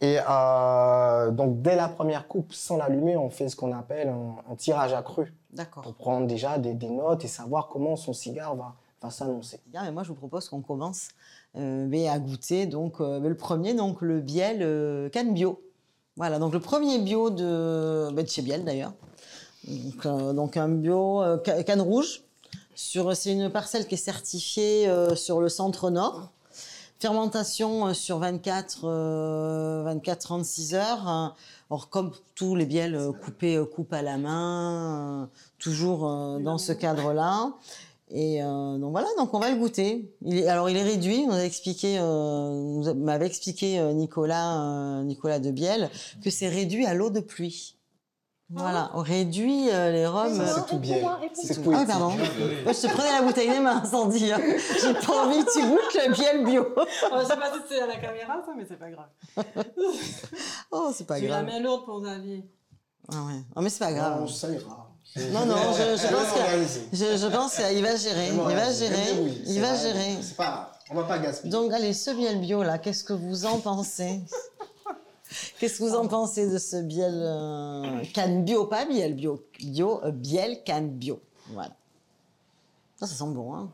[0.00, 4.36] Et euh, donc, dès la première coupe, sans l'allumer, on fait ce qu'on appelle un,
[4.50, 5.82] un tirage accru D'accord.
[5.82, 8.74] pour prendre déjà des, des notes et savoir comment son cigare va,
[9.10, 9.60] s'annoncer.
[9.72, 11.08] Mais moi, je vous propose qu'on commence
[11.56, 12.66] euh, à goûter.
[12.66, 15.60] Donc, euh, le premier, donc le Biel euh, Canne Bio.
[16.16, 18.92] Voilà, donc le premier bio de, bah, chez Biel d'ailleurs.
[19.66, 22.22] Donc, euh, un bio ca- canne rouge.
[22.76, 26.30] C'est une parcelle qui est certifiée sur le centre nord.
[27.00, 31.34] Fermentation sur 24, euh, 24-36 heures.
[31.70, 36.00] Or, comme tous les biels coupés coupe à la main, toujours
[36.40, 37.52] dans ce cadre-là.
[38.10, 40.14] Et euh, donc voilà, donc on va le goûter.
[40.22, 45.02] Il est, alors il est réduit, on a expliqué, euh, m'avait expliqué euh, Nicolas, euh,
[45.04, 45.90] Nicolas de Biel,
[46.22, 47.78] que c'est réduit à l'eau de pluie.
[48.50, 50.40] Voilà, on réduit euh, les rhums.
[50.46, 51.18] C'est tout bien.
[51.32, 51.86] C'est Ah, poétique.
[51.88, 52.10] pardon.
[52.10, 54.30] Moi, je te prenais la bouteille des mains, Sandy.
[54.32, 54.38] hein.
[54.82, 56.66] J'ai pas envie que tu goûtes le Biel bio.
[56.76, 59.08] Oh, je sais pas si c'est à la caméra, ça, mais c'est pas grave.
[60.70, 61.46] Oh, c'est pas tu la grave.
[61.46, 62.44] mets lourde pour Xavier.
[63.10, 63.40] Ah ouais.
[63.56, 64.20] Oh, mais c'est pas grave.
[64.20, 64.90] Non, ça ira.
[65.32, 68.28] Non, non, je, je pense que je, je pense qu'il va gérer.
[68.30, 69.12] Il va gérer.
[69.46, 70.16] Il va gérer.
[70.20, 71.50] C'est pas, on va pas gaspiller.
[71.52, 74.20] Donc, allez, ce biel bio, là, qu'est-ce que vous en pensez?
[75.58, 80.00] Qu'est-ce que vous en pensez de ce biel euh, canne bio Pas biel bio, bio
[80.04, 81.20] euh, biel canne bio?
[81.50, 81.70] Voilà.
[83.00, 83.68] Ça, ça sent bon, hein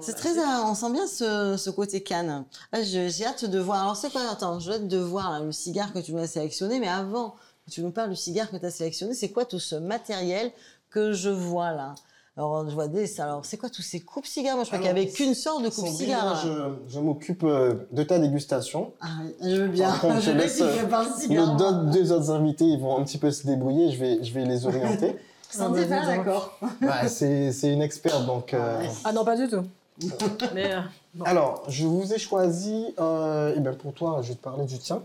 [0.00, 2.44] C'est très, euh, on sent bien ce, ce côté canne.
[2.72, 3.82] Ah, J'ai hâte de voir.
[3.82, 6.26] Alors c'est quoi Attends, je hâte de voir là, le cigare que tu nous as
[6.28, 6.78] sélectionné.
[6.78, 7.34] Mais avant
[7.70, 10.50] tu nous parles du cigare que tu as sélectionné, c'est quoi tout ce matériel
[10.90, 11.94] que je vois là?
[12.38, 13.18] Alors je vois des.
[13.20, 14.56] Alors c'est quoi tous ces coupes cigares?
[14.56, 16.36] Moi je crois qu'il y Alors, avait qu'une sorte de coupe cigare.
[16.44, 18.92] je, je m'occupe euh, de ta dégustation.
[19.00, 19.88] Ah, oui, je veux bien.
[19.88, 20.82] Par contre, je je laisse, euh.
[21.30, 23.90] Nos deux, deux autres invités, ils vont un petit peu se débrouiller.
[23.90, 25.16] Je vais, je vais les orienter.
[25.50, 26.58] Sandy pas d'accord.
[26.82, 28.52] Bah, c'est c'est une experte, donc.
[28.52, 29.64] euh, Ah non, pas du tout.
[30.54, 30.80] mais euh,
[31.14, 31.24] bon.
[31.24, 32.84] Alors, je vous ai choisi.
[33.00, 35.00] Euh, et ben pour toi, je vais te parler du tien.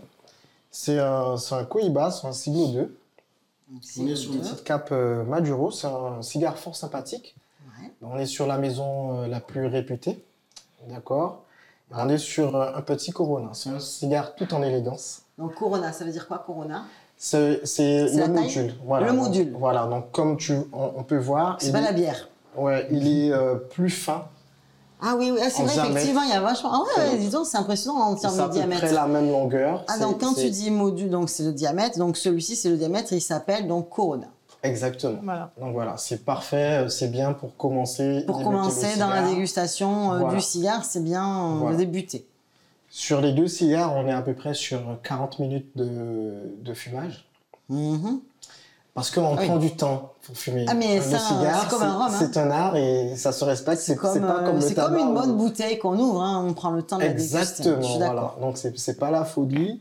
[0.74, 2.96] C'est un, un Cohiba, c'est un Siglo 2.
[4.00, 5.70] On est sur une petite cape euh, Maduro.
[5.70, 7.34] C'est un cigare fort sympathique.
[7.80, 7.90] Ouais.
[8.02, 10.24] On est sur la maison euh, la plus réputée.
[10.88, 11.42] D'accord
[11.90, 13.50] On est sur euh, un petit Corona.
[13.52, 15.22] C'est un cigare tout en élégance.
[15.38, 16.84] Donc Corona, ça veut dire quoi Corona?
[17.16, 18.74] C'est le module.
[18.84, 19.06] Voilà.
[19.06, 19.54] Le Donc, module.
[19.56, 19.86] voilà.
[19.86, 22.28] Donc, comme tu, on, on peut voir, C'est pas la bière.
[22.56, 23.32] ouais, il est
[23.70, 24.24] plus fin.
[25.04, 25.90] Ah oui, oui ah, c'est vrai, diamètre.
[25.96, 26.70] effectivement, il y a vachement.
[26.72, 28.80] Ah ouais, ouais, dis donc, c'est impressionnant en C'est termes à de peu diamètre.
[28.82, 29.84] près la même longueur.
[29.88, 32.68] Ah C'est- donc quand c'est- tu dis module, donc c'est le diamètre, donc celui-ci c'est
[32.70, 34.28] le diamètre, il s'appelle donc Corona.
[34.62, 35.18] Exactement.
[35.24, 35.50] Voilà.
[35.60, 38.22] Donc voilà, c'est parfait, euh, c'est bien pour commencer.
[38.28, 40.34] Pour commencer dans la dégustation euh, Voilà.
[40.36, 41.72] du cigare, c'est bien euh, Voilà.
[41.76, 42.24] de débuter.
[42.88, 47.26] Sur les deux cigares, on est à peu près sur 40 minutes de, de fumage.
[47.70, 48.20] Mhm.
[48.94, 49.46] Parce qu'on Ah oui.
[49.46, 50.66] prend du temps pour fumer.
[50.68, 52.16] Ah, mais le ça, cigare, c'est comme un rhum, hein.
[52.18, 53.80] C'est un art et ça se respecte.
[53.80, 55.00] C'est comme, pas euh, comme le c'est comme tabac.
[55.00, 57.38] une bonne bouteille qu'on ouvre, hein, on prend le temps de la déguster.
[57.38, 58.34] Exactement, voilà.
[58.42, 59.78] Donc c'est pas la folie.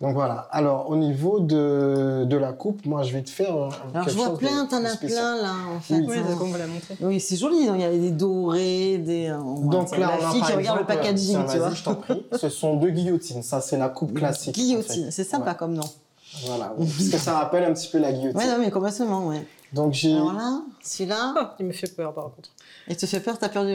[0.00, 0.46] Donc voilà.
[0.52, 3.50] Alors au niveau de, de la coupe, moi je vais te faire.
[3.56, 5.94] un- Alors quelque je vois chose plein, t'en as plein là en fait.
[5.94, 6.06] Oui.
[6.08, 6.24] Oui, hein.
[6.30, 6.96] c'est comme vous l'a montré.
[7.00, 9.30] Oui, c'est joli, donc il y a des dorés, des.
[9.30, 11.68] euh, Donc là, la on a fille qui regarde le packaging, tu vois.
[11.70, 12.24] vas-y, je t'en prie.
[12.38, 13.42] Ce sont deux guillotines.
[13.42, 14.54] Ça, c'est la coupe classique.
[14.54, 15.82] Guillotine, c'est sympa comme nom.
[16.46, 18.36] Voilà, oui, parce que ça rappelle un petit peu la guillotine.
[18.38, 19.46] Ouais, non, mais complètement, ouais.
[19.72, 20.12] Donc j'ai.
[20.12, 22.50] Alors là, celui-là, Oh, il me fait peur par contre.
[22.88, 23.72] il te fait peur, t'as peur du.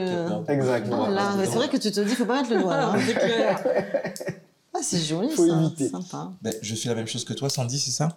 [0.48, 1.06] Exactement.
[1.08, 2.92] Ah là, c'est vrai que tu te dis, faut pas mettre le doigt là.
[2.94, 3.00] hein.
[3.06, 3.64] c'est clair.
[4.72, 5.90] Ah, c'est joli Faut ça, éviter.
[5.90, 6.32] sympa.
[6.42, 8.08] Ben, je fais la même chose que toi, Sandy, c'est ça?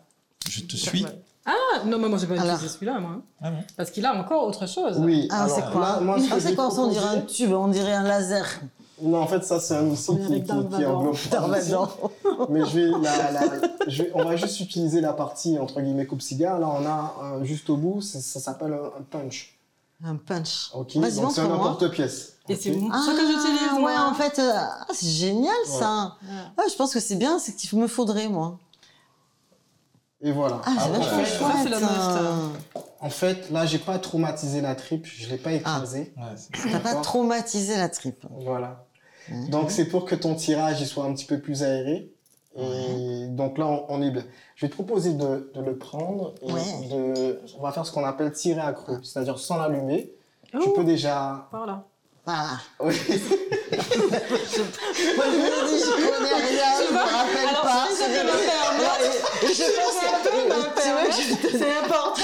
[0.49, 1.05] Je te suis?
[1.47, 1.55] Ah
[1.87, 2.55] non, mais moi j'ai pas Alors.
[2.55, 3.11] utilisé celui-là, moi.
[3.17, 3.23] hein.
[3.43, 3.57] Ah bon?
[3.77, 4.99] Parce qu'il a encore autre chose.
[5.01, 5.27] Oui.
[5.33, 7.51] Ah, alors, c'est quoi là, moi, Ah, je c'est quoi ça On dirait un tube,
[7.53, 8.47] on dirait un laser.
[9.03, 11.15] Non, en fait, ça, c'est un outil qui, qui, qui englobe.
[12.49, 13.43] Mais je vais, la- la-
[13.89, 16.59] je vais- on va juste utiliser la partie entre guillemets coupe cigare.
[16.59, 19.59] Là, on a juste au bout, ça s'appelle un, un punch.
[20.05, 20.71] Un punch.
[20.75, 20.97] Ok.
[20.97, 22.35] Vas-y, Donc c'est un emporte-pièce.
[22.49, 22.89] Et c'est bon.
[22.93, 23.91] Ah, ça que j'utilise, moi.
[23.91, 26.17] ouais, en fait, euh, ah, c'est génial ça.
[26.23, 26.29] Ouais.
[26.57, 28.59] Ah, je pense que c'est bien, c'est qu'il me faudrait moi.
[30.21, 30.61] Et voilà.
[30.65, 31.25] Ah, c'est Ah, ouais.
[31.81, 32.49] Ça, euh.
[33.01, 36.13] En fait, là, j'ai pas traumatisé la tripe, je l'ai pas écrasée.
[36.17, 38.25] Ouais, c'est- T'as pas traumatisé la tripe.
[38.45, 38.85] Voilà.
[39.29, 39.49] Mhm.
[39.51, 42.11] Donc, c'est pour que ton tirage il soit un petit peu plus aéré.
[42.55, 44.25] Et donc là, on, on est bien.
[44.57, 46.61] Je vais te proposer de, de le prendre et Ouais.
[46.91, 50.13] de, on va faire ce qu'on appelle tirer à creux, c'est-à-dire sans l'allumer.
[50.61, 51.49] Tu peux déjà.
[51.51, 51.85] Voilà.
[52.27, 52.51] Voilà.
[52.81, 52.95] Oui.
[53.73, 57.87] Moi, je me dis, je connais rien, je me rappelle Alors, pas.
[57.91, 60.31] si je me Et je pense que
[61.23, 62.21] je C'est important.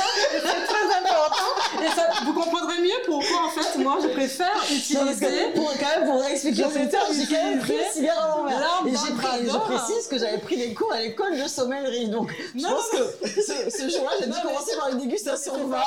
[1.82, 5.52] Et ça, vous comprendrez mieux pourquoi, en fait, moi, je préfère utiliser.
[5.54, 8.82] pour, quand même, pour expliquer aux auditeurs, j'ai quand même pris le cigare à l'envers.
[8.86, 12.08] Et j'ai pris, je précise que j'avais pris des cours à l'école de sommellerie.
[12.08, 15.70] Donc, je Non, pense que ce, ce jour-là, j'ai dû commencer par une dégustation de
[15.70, 15.82] vin.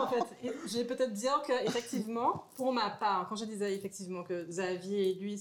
[0.00, 0.52] en fait.
[0.66, 5.14] Je vais peut-être dire que effectivement, pour ma part, quand je disais effectivement que Xavier,
[5.20, 5.40] lui,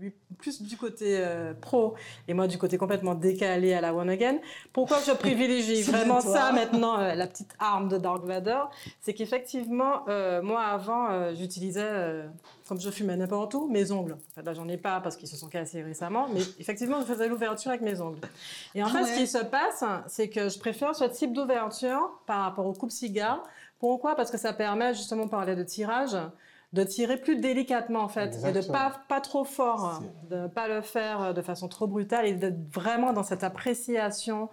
[0.00, 1.94] lui plus du côté euh, pro
[2.28, 4.38] et moi du côté complètement décalé à la One Again,
[4.72, 9.33] pourquoi je privilégie vraiment ça maintenant, euh, la petite arme de Dark Vador, c'est qu'effectivement,
[10.08, 12.26] euh, moi avant, euh, j'utilisais, euh,
[12.68, 14.12] comme je fumais n'importe où, mes ongles.
[14.12, 17.06] En fait, là, j'en ai pas parce qu'ils se sont cassés récemment, mais effectivement, je
[17.06, 18.18] faisais l'ouverture avec mes ongles.
[18.74, 19.12] Et en Ah fait, ouais.
[19.12, 23.42] ce qui se passe, c'est que je préfère ce type d'ouverture par rapport au coupe-cigare.
[23.78, 24.14] Pourquoi?
[24.14, 26.16] Parce que ça permet, justement, on parlait de tirage,
[26.72, 30.68] de tirer plus délicatement, en fait, et de pas, pas trop fort, de ne pas
[30.68, 34.48] le faire de façon trop brutale, et d'être vraiment dans cette appréciation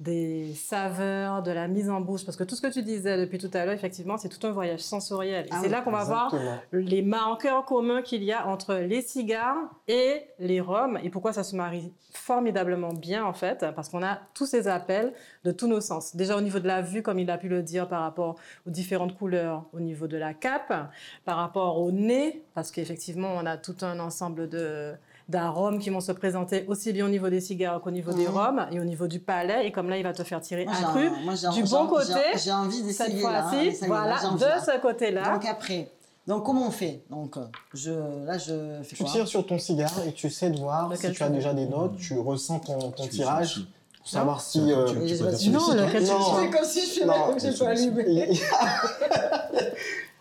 [0.00, 2.24] des saveurs, de la mise en bouche.
[2.24, 4.50] Parce que tout ce que tu disais depuis tout à l'heure, effectivement, c'est tout un
[4.50, 5.44] voyage sensoriel.
[5.46, 6.34] Et Ah c'est là qu'on va voir
[6.72, 11.44] les marqueurs communs qu'il y a entre les cigares et les rhums et pourquoi ça
[11.44, 15.12] se marie formidablement bien en fait parce qu'on a tous ces appels
[15.44, 16.16] de tous nos sens.
[16.16, 18.36] Déjà au niveau de la vue comme il a pu le dire par rapport
[18.66, 20.72] aux différentes couleurs, au niveau de la cape,
[21.24, 24.94] par rapport au nez parce qu'effectivement on a tout un ensemble de
[25.30, 28.66] d'arômes qui vont se présenter aussi bien au niveau des cigares qu'au niveau des rhums
[28.70, 29.66] et au niveau du palais.
[29.66, 32.12] Et comme là il va te faire tirer Moi, un cru moi, du bon côté,
[32.36, 33.46] J'ai envie cette d'essayer là.
[33.46, 33.86] hein, fois-ci.
[33.86, 35.32] voilà de ce côté-là.
[35.34, 35.88] Donc après,
[36.26, 37.00] donc comment on fait?
[37.10, 37.40] Donc euh,
[37.72, 37.92] je,
[38.26, 39.12] là je fais Tu quoi?
[39.12, 41.66] tires sur ton cigare et tu sais de voir De si tu as déjà des
[41.66, 43.62] notes, tu ressens ton, ton Tu- tirage
[43.98, 44.64] pour savoir si.
[44.64, 46.24] tu- euh, tu- peux dire Non, tu Non.
[46.38, 47.06] C'est comme si je j'ai
[47.64, 48.30] pas allumé.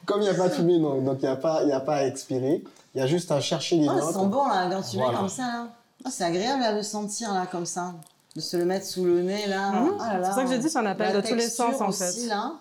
[0.05, 1.79] Comme il n'y a pas de fumée, donc donc il n'y a, pas- y a
[1.79, 2.63] pas à expirer.
[2.99, 4.13] Il y a juste à chercher les Oh, ça notes.
[4.13, 5.19] sent bon là, quand tu mets Voilà.
[5.19, 5.67] comme ça là.
[6.03, 7.93] Ah, c'est agréable là, de sentir là comme ça.
[8.35, 9.71] De se le mettre sous le nez là.
[9.71, 9.91] Mhm.
[10.01, 10.29] Ah là là.
[10.29, 12.03] C'est ça que j'ai dit, c'est un appel La de tous les sens, en aussi,
[12.23, 12.27] fait.
[12.27, 12.55] là.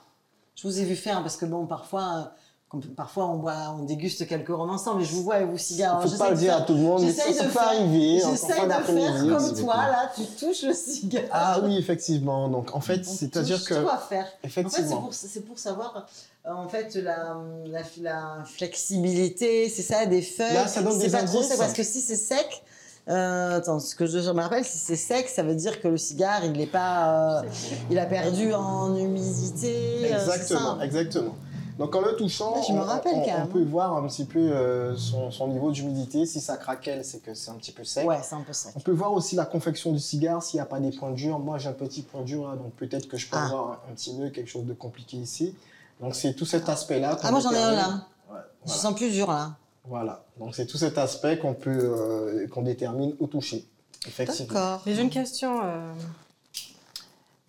[0.54, 2.22] Je vous ai vu faire parce que bon, parfois, euh,
[2.68, 5.56] comme- parfois on boit, on déguste quelques rhums ensemble et je vous vois avec vos
[5.58, 6.00] cigares.
[6.04, 7.50] Il ne faut pas le dire à tout le monde, mais ça, de ça peut
[7.50, 8.20] faire- arriver.
[8.24, 11.22] J'essaye pas de faire comme toi là, tu touches le cigare.
[11.32, 12.48] Ah oui, effectivement.
[12.48, 13.74] Donc en fait, c'est-à-dire que.
[13.74, 13.86] Tu faire.
[13.90, 15.00] En fait, c'est Effectivement.
[15.02, 15.12] pour,
[15.48, 16.06] pour savoir
[16.54, 20.54] en fait la, la, la flexibilité, c'est ça, des feuilles.
[20.54, 22.62] Là, ça donne c'est des pas trop sec parce que si c'est sec,
[23.08, 25.96] euh, attends, ce que je me rappelle, si c'est sec, ça veut dire que le
[25.96, 27.48] cigare, il n'est pas, euh,
[27.90, 29.74] il a perdu en humidité.
[30.04, 30.84] euh, Exactement, ça.
[30.84, 31.34] exactement.
[31.78, 33.48] Donc en le touchant, Ouais, je me on- rappelle on même.
[33.48, 36.26] peut voir un petit peu son, son niveau d'humidité.
[36.26, 38.04] Si ça craquelle, c'est que c'est un petit peu sec.
[38.04, 38.72] Ouais, c'est un peu sec.
[38.74, 41.38] On peut voir aussi la confection du cigare, s'il n'y a pas des points durs.
[41.38, 43.46] Moi, j'ai un petit point dur là, donc peut-être que je peux Ah.
[43.46, 45.54] avoir un, un petit nœud, quelque chose de compliqué ici.
[46.00, 47.18] Donc c'est tout cet aspect-là.
[47.22, 48.06] Ah, moi j'en ai un là.
[48.30, 48.80] Ouais, Je voilà.
[48.82, 49.56] sens plus dur là.
[49.84, 50.24] Voilà.
[50.38, 53.66] Donc c'est tout cet aspect qu'on peut, euh, qu'on détermine au toucher.
[54.06, 54.54] Effectivement.
[54.54, 54.82] D'accord.
[54.86, 55.92] Mais j'ai une question, euh,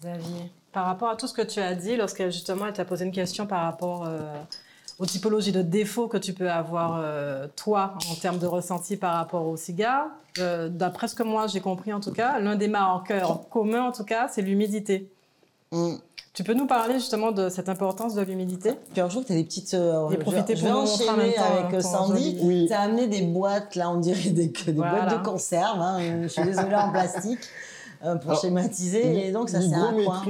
[0.01, 0.51] Xavier.
[0.71, 3.11] Par rapport à tout ce que tu as dit, lorsque justement elle t'a posé une
[3.11, 4.19] question par rapport euh,
[4.99, 9.15] aux typologies de défauts que tu peux avoir, euh, toi, en termes de ressenti par
[9.15, 10.07] rapport au cigare,
[10.37, 13.91] euh, d'après ce que moi j'ai compris en tout cas, l'un des marqueurs communs en
[13.91, 15.09] tout cas, c'est l'humidité.
[15.71, 15.95] Mm.
[16.33, 18.73] Tu peux nous parler justement de cette importance de l'humidité?
[18.93, 19.73] Puis un jour, tu as des petites.
[19.73, 21.89] euh, Et profiter je pour nous montrer en même enchaîner temps, avec hein, euh, ton
[21.89, 22.37] Sandy.
[22.43, 22.65] Oui.
[22.67, 25.05] Tu as amené des boîtes, là, on dirait des, des Voilà.
[25.05, 25.81] boîtes de conserve.
[25.81, 27.39] hein, je suis désolée en plastique
[28.05, 29.27] euh, pour Alors, schématiser.
[29.27, 30.21] Et donc, ça sert à quoi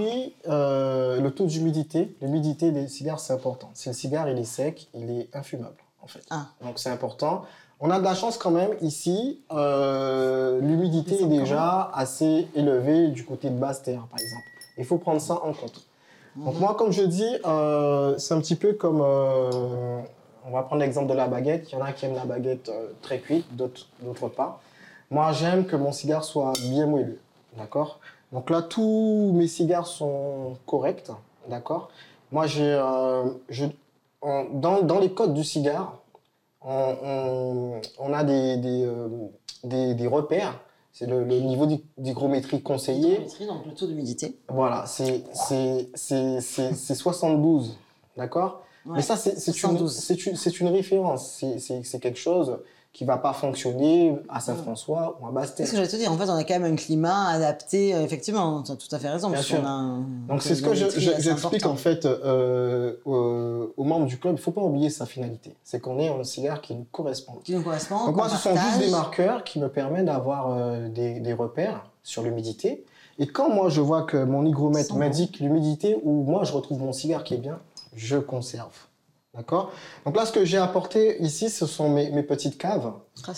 [0.47, 3.69] euh, le taux d'humidité, l'humidité des cigares, c'est important.
[3.73, 6.21] Si le cigare il est sec, il est infumable en fait.
[6.31, 6.47] Ah.
[6.63, 7.43] Donc c'est important.
[7.81, 9.41] On a de la chance quand même ici.
[9.51, 14.43] euh, L'humidité est déjà assez élevée du côté de Basse-Terre par exemple.
[14.77, 15.85] Il faut prendre ça en compte.
[16.35, 19.99] Donc moi, comme je dis, euh, c'est un petit peu comme, euh,
[20.45, 21.69] on va prendre l'exemple de la baguette.
[21.71, 23.45] Il y en a qui aiment la baguette euh, très cuite,
[24.01, 24.61] d'autres pas.
[25.11, 27.19] Moi, j'aime que mon cigare soit bien moelleux,
[27.57, 27.99] d'accord?
[28.31, 31.09] Donc là, tous mes cigares sont corrects,
[31.47, 31.89] d'accord?
[32.31, 32.79] Moi, j'ai,
[34.53, 35.97] dans, dans les codes du cigare,
[36.61, 38.87] on, on- a des, des,
[39.63, 40.59] des- des repères.
[40.91, 43.11] C'est le, le niveau d'hy- d'hygrométrie conseillé.
[43.11, 44.37] Hygrométrie, donc le taux d'humidité.
[44.49, 47.77] Voilà, c'est c'est- c'est- c'est- c'est 72,
[48.17, 48.63] d'accord?
[48.85, 48.93] Ouais.
[48.97, 49.93] Mais ça, c'est une, 72.
[49.95, 50.35] c'est une,
[50.67, 51.43] référence,
[51.83, 52.57] c'est quelque chose,
[52.91, 55.65] qui va pas fonctionner à Saint-François ou à C'est Bastel.
[55.67, 56.11] ce que j'allais te dire.
[56.11, 57.93] En fait, on a quand même un climat adapté.
[57.93, 59.29] euh, effectivement, tu as tout à fait raison.
[59.29, 59.59] Bien sûr.
[59.61, 64.07] qu'on a un- Donc c'est ce que je- j'explique en fait euh, aux, aux membres
[64.07, 64.35] du club.
[64.37, 65.55] Il faut pas oublier sa finalité.
[65.63, 67.33] C'est qu'on est un cigare qui nous correspond.
[67.43, 68.05] Qui nous correspond.
[68.07, 71.85] Donc moi, ce sont juste des marqueurs qui me permettent d'avoir euh, des, des repères
[72.03, 72.83] sur l'humidité.
[73.19, 76.93] Et quand moi, je vois que mon hygromètre m'indique l'humidité ou moi, je retrouve mon
[76.93, 77.59] cigare qui est bien,
[77.95, 78.71] je conserve.
[79.35, 79.71] D'accord?
[80.05, 82.91] Donc là, ce que j'ai apporté ici, ce sont mes, mes petites caves.
[83.15, 83.33] Très.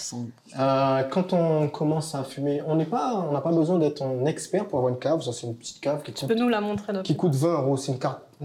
[0.58, 4.26] Euh, quand on commence à fumer, on n'est pas, on n'a pas besoin d'être un
[4.26, 5.22] expert pour avoir une cave.
[5.22, 7.54] Ça, c'est une petite cave qui Tu coûte, peux nous la montrer, qui coûte 20
[7.62, 7.76] euros.
[7.78, 8.00] C'est une,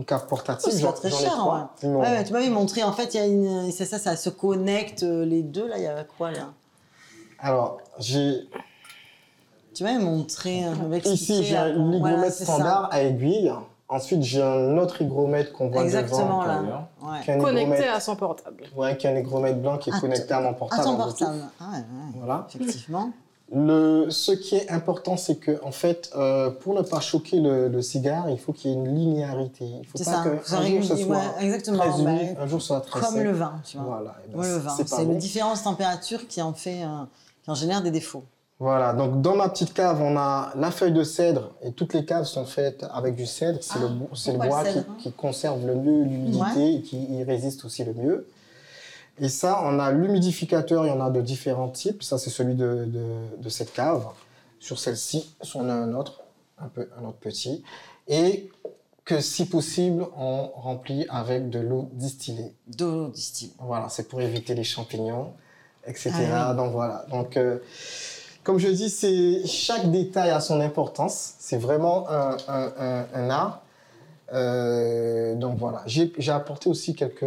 [0.05, 0.73] cave portative.
[0.75, 1.37] Oh, c'est très cher.
[1.85, 2.01] Non.
[2.01, 2.83] Ouais, ouais, tu m'avais montré.
[2.83, 3.71] En fait, y a une.
[3.71, 5.69] C'est ça, ça se connecte euh, les deux.
[5.69, 6.53] Là, il y a quoi là?
[7.39, 8.41] Alors, j'ai
[9.73, 10.65] Tu m'avais montré.
[10.65, 11.67] euh, Ici, j'ai là.
[11.67, 12.55] un Voilà, hygromètre c'est ça.
[12.55, 13.53] standard à aiguille.
[13.89, 16.45] Ensuite, j'ai un autre hygromètre qu'on voit Exactement devant.
[16.45, 16.89] là.
[17.03, 17.21] Ouais.
[17.25, 18.65] Qui est un Connecté à son portable.
[18.77, 20.89] ouais, qui est un hygromètre blanc qui est Ah, connecté à mon À portable.
[20.89, 21.19] en Bluetooth.
[21.19, 21.39] portable.
[21.61, 22.13] Ah ouais, ouais.
[22.17, 22.47] Voilà.
[22.53, 23.11] Effectivement.
[23.55, 27.69] Le, ce qui est important, c'est que, en fait, euh, pour ne pas choquer le,
[27.69, 29.65] le cigare, il faut qu'il y ait une linéarité.
[29.67, 30.31] Il faut C'est pas ça.
[30.31, 31.79] que Faut un jour ce soit ouais, exactement.
[31.79, 32.03] très
[32.35, 33.23] bah, un jour ce soit très comme sec.
[33.23, 33.87] le vin, tu vois.
[33.87, 34.17] Voilà.
[34.27, 35.13] Et ben, Ouais, le c'est- bon.
[35.13, 37.05] les différences de température qui en fait, euh,
[37.45, 38.25] qui en génèrent des défauts.
[38.59, 42.07] Voilà, donc dans ma petite cave, on a la feuille de cèdre et toutes les
[42.07, 43.59] caves sont faites avec du cèdre.
[43.61, 47.67] C'est Ah, le, pourquoi bois le qui, conserve le mieux l'humidité et qui y résiste
[47.67, 48.27] aussi le mieux.
[49.19, 52.03] Et ça, on a l'humidificateur, il y en a de différents types.
[52.03, 54.07] Ça, c'est celui de, de, de cette cave.
[54.59, 56.23] Sur celle-ci, on a un autre,
[56.59, 57.63] un, peu, un autre petit.
[58.09, 58.51] Et
[59.05, 62.55] que si possible, on remplit avec de l'eau distillée.
[62.67, 63.53] D'eau distillée.
[63.59, 65.33] Voilà, c'est pour éviter les champignons,
[65.87, 66.11] etc.
[66.33, 67.07] Ah Donc voilà.
[67.11, 67.59] Donc, euh,
[68.47, 71.35] comme je dis, c'est chaque détail a son importance.
[71.41, 73.63] C'est vraiment un, un, un, un art.
[74.33, 75.83] Euh, donc voilà.
[75.87, 77.21] J'ai apporté aussi quelques.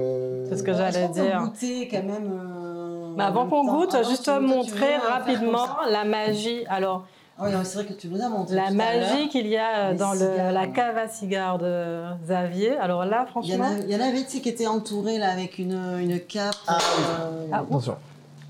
[0.50, 1.40] C'est ce que j'allais dire.
[1.42, 2.32] goûter quand même.
[2.32, 6.64] euh, Mais avant qu'on goûte, juste montrer rapidement la magie.
[6.68, 7.06] Alors,
[7.38, 8.56] Ah c'est vrai que tu nous as montré.
[8.56, 12.78] la magie qu'il y a Les dans le- la cave à cigares de Xavier.
[12.78, 16.56] Alors là, franchement, il y en avait qui étaient entourés là, avec une, une cape.
[16.68, 16.78] Ah,
[17.22, 17.96] euh, Ah, Attention,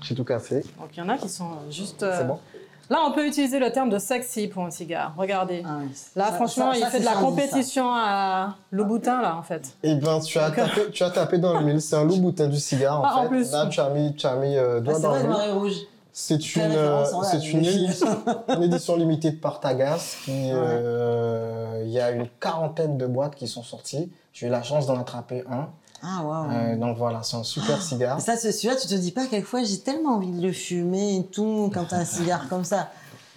[0.02, 0.62] j'ai tout cassé.
[0.78, 2.02] donc il y en a qui sont juste.
[2.02, 2.38] euh, C'est bon.
[2.90, 5.14] Là, on peut utiliser le terme de sexy pour un cigare.
[5.16, 5.62] Regardez.
[5.64, 5.88] ah oui.
[6.16, 7.30] Là, Ça- franchement, ça- il ça, fait de la Sandy, ça.
[7.30, 9.62] compétition à Louboutin, là, en fait.
[9.84, 11.80] Eh ben, tu as tapé, tu as tapé dans le mille.
[11.80, 13.28] C'est un loup boutin du cigare en Ah, en fait.
[13.28, 13.52] plus.
[13.52, 15.52] Là, tu as mis, tu as mis euh, Ah, doigt c'est dans vrai, le et
[15.52, 15.76] rouge.
[16.12, 18.08] C'est une, euh, c'est une, édition,
[18.48, 20.16] une édition limitée de Partagas.
[20.28, 24.10] Euh, il y a une quarantaine de boîtes qui sont sorties.
[24.32, 25.68] J'ai eu la chance d'en attraper un.
[26.02, 26.50] Ah, waouh.
[26.50, 28.20] Euh, donc voilà, c'est un super cigare.
[28.20, 31.24] Ça, c'est celui-là, tu te dis pas quelquefois, j'ai tellement envie de le fumer et
[31.24, 32.88] tout, quand t'as un cigare comme ça.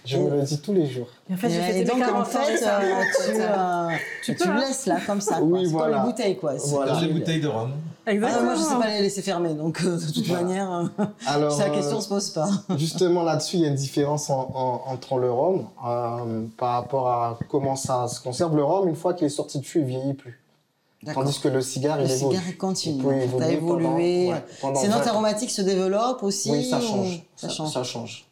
[0.06, 1.06] Je me le dis tous les jours.
[1.30, 2.80] Et en fait, Et, et donc, en 40 ans fait, euh,
[3.24, 3.88] tu, euh,
[4.22, 4.60] Tu tu peux, le hein.
[4.60, 5.40] laisses là, comme ça.
[5.42, 5.96] Oui, c'est voilà.
[5.96, 6.58] comme les bouteilles, quoi.
[6.58, 6.92] C'est- Voilà.
[6.92, 7.70] Dans les Ah, bouteilles de rhum.
[8.06, 8.44] Exactement.
[8.44, 10.42] moi, je sais pas les laisser fermer, donc euh, de toute Voilà.
[10.44, 12.48] manière, euh, Alors, la question euh, se pose pas.
[12.76, 17.08] Justement, là-dessus, il y a une différence en- en- entre le rhum euh, par rapport
[17.08, 18.54] à comment ça se conserve.
[18.56, 20.38] Le rhum, une fois qu'il est sorti de fût, il vieillit plus.
[21.12, 22.36] Tandis que le cigare, Le il évolue.
[22.36, 22.96] cigare, il continue.
[23.24, 24.32] Il peut évolué.
[24.60, 27.22] pendant- ouais, Ces 20 notes aromatiques se développent aussi Oui, ça ou- change.
[27.36, 27.72] Ça change.
[27.72, 28.24] Ça change.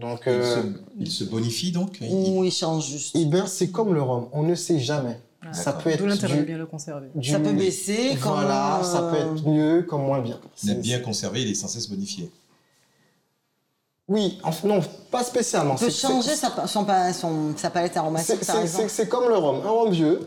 [0.00, 0.66] Donc, Il, euh, se,
[1.00, 1.98] il se bonifie donc.
[2.00, 3.16] il- Ou il change juste.
[3.16, 4.28] eh ben, c'est comme le rhum.
[4.32, 5.18] On ne sait jamais.
[5.42, 5.52] Ouais.
[5.52, 7.08] Ça peut être D'où l'intérêt de bien le conserver.
[7.14, 8.32] du- Ça peut baisser comme.
[8.34, 10.38] Voilà, ça peut euh, être mieux comme moins bien.
[10.62, 12.30] Il est C'est- bien conservé, il est sans cesse bonifié.
[14.08, 15.74] Oui, enfin, non, pas spécialement.
[15.74, 18.88] On peut C'est- changer sa, son, pa- son- sa palette aromatique, par exemple.
[18.88, 19.60] c'est comme le rhum.
[19.64, 20.20] Un rhum vieux,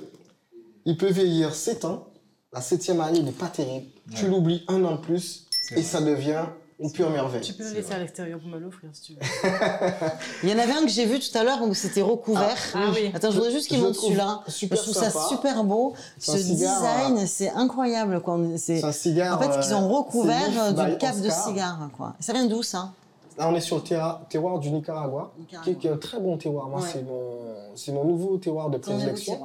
[0.86, 2.08] il peut vieillir 7 ans.
[2.52, 3.88] La septième année, il n'est pas terrible.
[4.16, 5.84] Tu l'oublies un an de plus et vrai.
[5.84, 6.46] ça devient
[6.80, 7.42] une pure merveille.
[7.42, 7.96] Tu peux le laisser vrai.
[7.96, 9.20] à l'extérieur pour me l'offrir si tu veux.
[10.44, 12.58] Il y en avait un que j'ai vu tout à l'heure où c'était recouvert.
[12.76, 13.12] Ah oui.
[13.14, 14.42] Attends, je voudrais juste qu'il montre trouve celui-là.
[14.48, 15.26] super je trouve ça sympa.
[15.30, 15.94] super beau.
[16.20, 18.22] C'est Ce un cigare, design, c'est incroyable.
[18.22, 18.40] Quoi.
[18.58, 18.84] C'est...
[18.84, 19.38] Un cigare.
[19.40, 21.90] En fait, qu'ils ont euh, recouvert euh, d'une cape de cigare.
[21.96, 22.16] Quoi.
[22.20, 22.92] Ça vient d'où ça
[23.38, 25.74] Là, on est sur le terroir du Nicaragua, Nicaragua.
[25.74, 26.68] qui est, un très bon terroir.
[26.68, 26.88] Moi, Ouais.
[26.92, 27.32] c'est mon,
[27.76, 29.40] c'est mon nouveau terroir de Ton nouveau prédilection.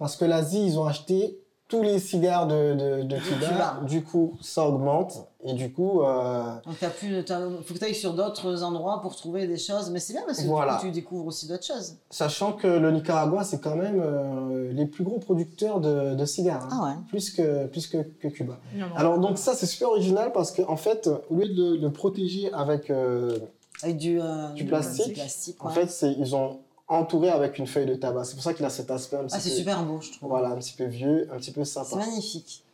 [0.00, 3.46] Parce que l'Asie, ils ont acheté tous les cigares de, de, de Cuba.
[3.46, 3.80] Cuba.
[3.86, 5.12] Du coup, ça augmente.
[5.44, 9.00] Et du coup, euh, Donc, t'as plus, t'as- faut que tu ailles sur d'autres endroits
[9.00, 9.88] pour trouver des choses.
[9.90, 10.74] Mais c'est bien parce que du Voilà.
[10.78, 11.94] coup, tu découvres aussi d'autres choses.
[12.10, 16.64] sachant que le Nicaragua, c'est quand même euh, les plus gros producteurs de, de cigares.
[16.64, 16.68] hein.
[16.72, 16.94] Ah ouais.
[17.08, 18.58] Plus que, plus que, que Cuba.
[18.74, 18.94] Non, non.
[18.96, 22.52] Alors donc ça c'est super original parce qu'en en fait au lieu de le, protéger
[22.52, 23.38] avec euh,
[23.84, 25.14] Avec du, euh, Du plastique.
[25.14, 26.58] plastique, en fait ils ont
[26.90, 28.24] entouré avec une feuille de tabac.
[28.24, 30.28] C'est pour ça qu'il a cet aspect un petit Ah, c'est super beau, je trouve.
[30.28, 31.96] voilà un petit peu vieux, un petit peu C'est sympa.
[32.04, 32.64] magnifique.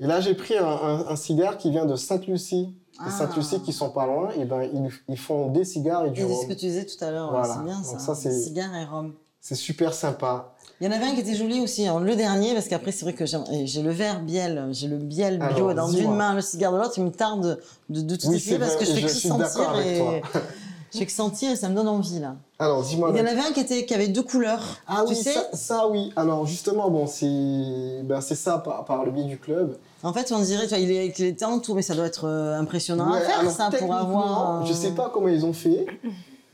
[0.00, 2.74] Et là j'ai pris un, un- un cigare qui vient de Sainte-Lucie.
[2.98, 3.08] Ah.
[3.08, 6.20] Et Sainte-Lucie qui sont pas loin, et ben ils, ils font des cigares et du
[6.20, 6.48] Et c'est ce rhum.
[6.48, 7.54] que tu disais tout à l'heure, Voilà.
[7.54, 7.98] c'est bien ça.
[7.98, 9.12] ça, c'est- Cigare et rhum.
[9.40, 10.54] C'est super sympa.
[10.80, 13.04] Il y en avait un qui était joli aussi, hein, le dernier, parce qu'après, c'est
[13.04, 16.40] vrai que j'ai le verre biel, j'ai le biel bio Alors, dans une main, le
[16.42, 18.92] cigare de l'autre, il me tarde de, de tout Oui, essayer c'est parce que je
[18.92, 20.22] fais que sentir et
[20.98, 22.36] fais que sentir et ça me donne envie là.
[22.58, 23.10] Alors, dis-moi.
[23.12, 24.78] Il y en avait un qui était qui avait deux couleurs.
[24.86, 26.12] Ah tu oui, sais ça, ça, oui.
[26.16, 29.76] Alors justement, bon, c'est ben, ça par, par le biais du club.
[30.02, 32.06] En fait, on dirait, tu vois, il est avec les temps tout, mais ça doit
[32.06, 34.64] être euh, impressionnant à faire alors, ça pour avoir.
[34.66, 35.86] Je sais pas comment ils ont fait,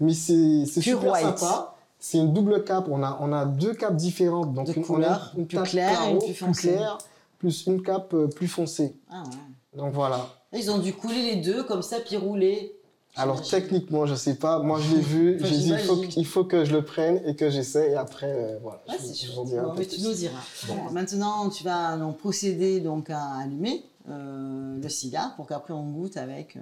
[0.01, 1.39] mais c'est super white.
[1.39, 1.75] sympa.
[1.99, 2.87] C'est une double cape.
[2.91, 4.55] On a, on a deux capes différentes.
[4.55, 6.73] Donc De une, on a couleurs, une plus cape claire et plus foncée.
[6.73, 6.99] claire,
[7.39, 8.97] plus une cape euh, plus foncée.
[9.09, 9.79] Ah, ouais.
[9.79, 10.27] Donc voilà.
[10.53, 12.75] Ils ont dû couler les deux comme ça, puis rouler.
[13.17, 14.59] Alors techniquement, je sais pas.
[14.61, 15.37] Moi, je l'ai vu.
[15.37, 17.91] Enfin, J'ai dit, il faut, que- il faut que je le prenne et que j'essaie.
[17.91, 18.81] Et après, euh, voilà.
[18.89, 20.39] Ouais, je, je vous dirai Bon, mais tu nous diras.
[20.69, 25.85] Bon, maintenant, tu vas donc procéder donc à allumer euh, le cigare pour qu'après on
[25.91, 26.57] goûte avec.
[26.57, 26.61] euh,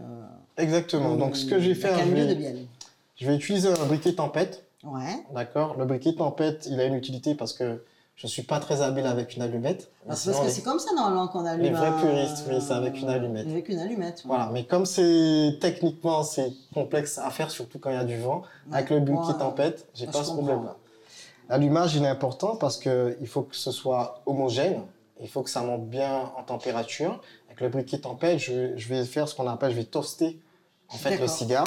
[0.56, 1.14] Exactement.
[1.16, 2.66] Donc ce que je vais la faire, je cannelure de vais, bielle.
[3.16, 4.64] je vais utiliser un briquet tempête.
[4.82, 5.22] Ouais.
[5.34, 5.76] D'accord.
[5.78, 7.80] Le briquet tempête, il a une utilité parce que
[8.22, 9.90] je suis pas très habile avec une allumette.
[10.02, 11.64] Mais Parce, que les- c'est comme ça normalement qu'on allume.
[11.64, 13.46] les vrais puristes, oui, c'est avec une allumette.
[13.48, 14.16] Avec une allumette.
[14.18, 14.22] ouais.
[14.26, 18.18] Voilà, mais comme c'est techniquement c'est complexe à faire, surtout quand il y a du
[18.18, 19.38] vent, avec le briquet Ouais.
[19.38, 20.76] tempête, j'ai Ouais, pas ce problème-là.
[21.48, 24.82] L'allumage, il est important parce que il faut que ce soit homogène,
[25.20, 27.20] il faut que ça monte bien en température.
[27.48, 30.38] Avec le briquet tempête, je, je vais faire ce qu'on appelle, je vais toaster
[30.90, 31.66] en fait le cigare.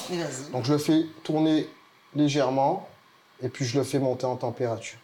[0.54, 1.68] Donc je le fais tourner
[2.16, 2.88] légèrement
[3.42, 5.00] et puis je le fais monter en température.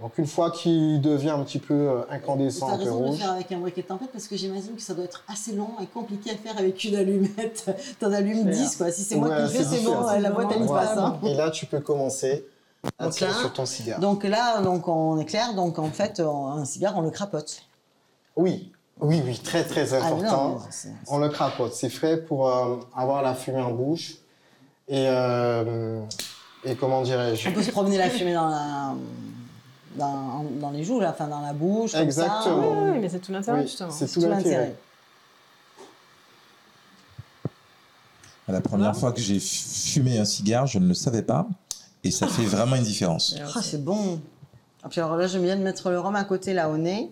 [0.00, 3.00] Donc une fois qu'il devient un petit peu euh, Tu incandescent, as un peu raison
[3.06, 5.22] de le faire avec un briquet de tempête parce que j'imagine que ça doit être
[5.28, 7.66] assez long et compliqué à faire avec une allumette.
[8.00, 8.56] T'en allumes Clair.
[8.56, 8.90] 10 quoi.
[8.90, 10.18] Si c'est moi qui le fais, c'est bon, différent.
[10.18, 10.96] la boîte elle y passe.
[10.96, 11.18] hein.
[11.24, 12.46] Et là, tu peux commencer
[12.98, 14.00] à Donc tirer là, sur ton cigare.
[14.00, 15.52] Donc là, donc on est clair.
[15.54, 17.62] Donc en fait, on- un cigare, on le crapote.
[18.36, 20.58] Oui, oui, oui, très très Ah, important.
[21.08, 21.74] On le crapote.
[21.74, 24.14] C'est frais pour euh, avoir la fumée en bouche.
[24.88, 26.00] Et, euh,
[26.64, 27.48] et comment dirais-je?
[27.50, 28.94] On peut se promener la fumée dans la
[29.96, 31.92] dans, dans les joues, là, enfin dans la bouche.
[31.92, 32.24] comme ça.
[32.24, 32.82] Exactement.
[32.84, 33.90] Oui, oui, mais c'est tout l'intérêt, Oui, justement.
[33.90, 34.76] c'est tout l'intérêt.
[38.48, 41.46] La première fois que j'ai fu- fumé un cigare, je ne le savais pas.
[42.02, 43.36] Et ça fait vraiment une différence.
[43.54, 44.20] Ah, c'est bon.
[44.84, 47.10] Et puis alors là, j'aime bien de mettre le rhum à côté, là, au nez.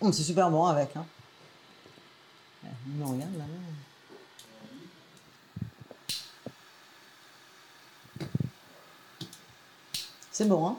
[0.00, 0.94] Hum, c'est super bon avec.
[0.96, 1.04] Hein.
[3.00, 3.38] Regarde là.
[3.38, 3.44] là.
[10.32, 10.76] C'est bon, hein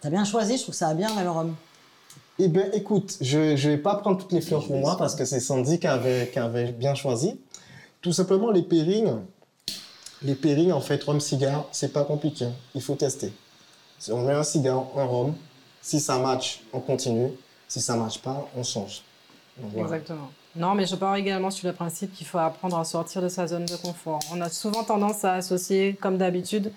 [0.00, 1.54] T'as bien choisi, je trouve que ça va bien avec le rhum.
[2.38, 5.24] Eh bien, écoute, je ne vais pas prendre toutes les fleurs pour moi parce que
[5.24, 7.38] c'est Sandy qui avait, qui avait bien choisi.
[8.00, 9.18] Tout simplement, les pairings,
[10.22, 12.46] les pairings, en fait, rhum cigare, c'est pas compliqué.
[12.74, 13.32] Il faut tester.
[13.98, 15.34] Si on met un cigare, un rhum,
[15.82, 17.30] si ça match, on continue.
[17.66, 19.02] Si ça match pas, on change.
[19.58, 19.96] Donc, voilà.
[19.96, 20.30] Exactement.
[20.56, 23.46] Non, mais je pars également sur le principe qu'il faut apprendre à sortir de sa
[23.46, 24.20] zone de confort.
[24.32, 26.72] On a souvent tendance à associer, comme d'habitude,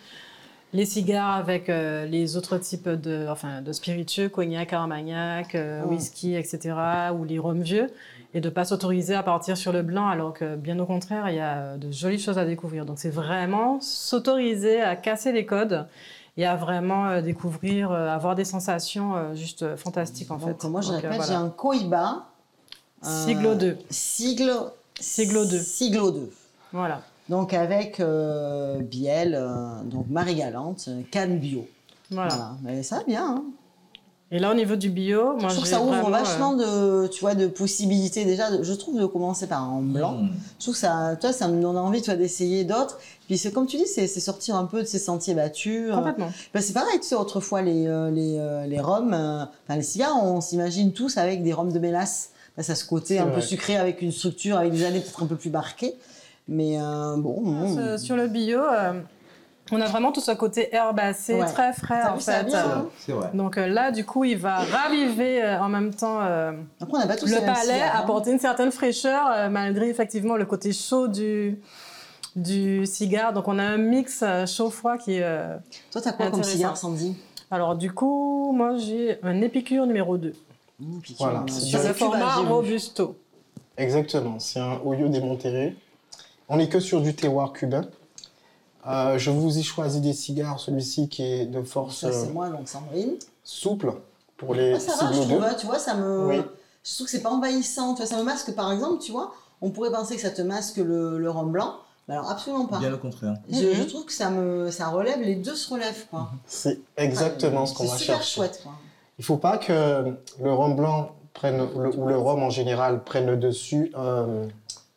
[0.73, 5.95] les cigares avec euh, les autres types de, enfin, de spiritueux, cognac, armagnac, euh, Ouais.
[5.95, 6.73] whisky, etc.,
[7.13, 7.87] ou les rhums vieux,
[8.33, 11.29] et de ne pas s'autoriser à partir sur le blanc, alors que bien au contraire,
[11.29, 12.85] il y a euh, de jolies choses à découvrir.
[12.85, 15.85] Donc c'est vraiment s'autoriser à casser les codes
[16.37, 20.67] et à vraiment euh, découvrir, avoir des sensations juste fantastiques en Donc, fait.
[20.69, 21.25] moi, je répète, voilà.
[21.25, 22.27] j'ai un Coiba.
[23.01, 23.77] Siglo 2.
[23.89, 24.53] Siglo...
[24.99, 25.57] Siglo 2.
[25.59, 26.31] Siglo 2.
[26.71, 27.01] Voilà.
[27.29, 31.65] Donc avec euh, Biel, euh, donc Marie Galante, euh, canne bio.
[32.09, 32.29] Voilà.
[32.35, 32.51] Voilà.
[32.63, 33.25] Mais ça va bien.
[33.25, 33.43] Hein.
[34.33, 36.53] Et là, au niveau du bio, moi, je trouve que ça ouvre vraiment, euh, vachement
[36.55, 38.49] de, tu vois, de possibilités déjà.
[38.49, 40.13] de- je trouve de commencer par un blanc.
[40.13, 40.29] Mmh.
[40.57, 42.97] Je trouve que ça, toi, ça me donne envie, toi, d'essayer d'autres.
[43.27, 45.89] Puis c'est comme tu dis, c'est c'est sortir un peu de ces sentiers battus.
[45.91, 45.95] euh.
[45.95, 46.31] Complètement.
[46.53, 49.83] Ben, c'est pareil, tu sais, autrefois les euh, les euh, les rhums, euh, enfin les
[49.83, 52.29] cigares, on s'imagine tous avec des rhums de mélasse.
[52.55, 55.23] Ben, ça a ce côté un peu sucré avec une structure, avec des années peut-être
[55.23, 55.95] un peu plus marquées.
[56.47, 57.75] Mais euh, bon.
[57.75, 57.97] Ce-.
[57.97, 58.93] Sur le bio, euh,
[59.71, 61.45] on a vraiment tout ce côté herbacé, Ouais.
[61.45, 62.43] très frais en fait.
[62.43, 63.29] bien, hein C'est vrai.
[63.33, 66.51] Donc euh, là, du coup, il va raviver euh, en même temps euh,
[66.81, 67.91] Après, on n'a pas tous le palais, hein.
[67.95, 71.59] apporter une certaine fraîcheur euh, malgré effectivement le côté chaud du
[72.35, 73.33] du cigare.
[73.33, 75.23] Donc on a un mix euh, chaud-froid qui est...
[75.23, 75.57] euh,
[75.91, 77.15] Toi, t'as quoi comme cigare, Sandy?
[77.49, 80.33] Alors du coup, moi j'ai un épicure numéro 2
[80.79, 82.35] Mmh, puis tu Voilà, sur le format.
[82.37, 83.15] Robusto.
[83.77, 85.75] Exactement, c'est un Oyo des Monterrey.
[86.49, 87.85] On n'est que sur du terroir cubain.
[88.87, 92.31] Euh, je vous ai choisi des cigares, celui-ci qui est de force Ça, euh, c'est
[92.33, 93.13] moi, donc Sandrine.
[93.43, 93.93] souple
[94.37, 95.29] pour les Ah, ça va, je Siglo 2.
[95.35, 96.27] trouve, hein, tu vois, ça me...
[96.27, 96.41] Oui.
[96.83, 99.33] Je trouve que c'est pas envahissant, tu vois, ça me masque, par exemple, tu vois,
[99.61, 101.75] on pourrait penser que ça te masque le, le rhum blanc,
[102.07, 102.79] mais alors absolument pas.
[102.79, 103.35] Bien le contraire.
[103.51, 103.73] Je, Mhm.
[103.75, 106.31] je trouve que ça me ça relève, les deux se relèvent, quoi.
[106.47, 108.33] C'est exactement ce qu'on va C'est super chercher.
[108.39, 108.71] chouette, quoi.
[109.19, 113.27] Il faut pas que le rhum blanc prenne, le- ou le rhum en général prenne
[113.27, 114.47] le dessus euh,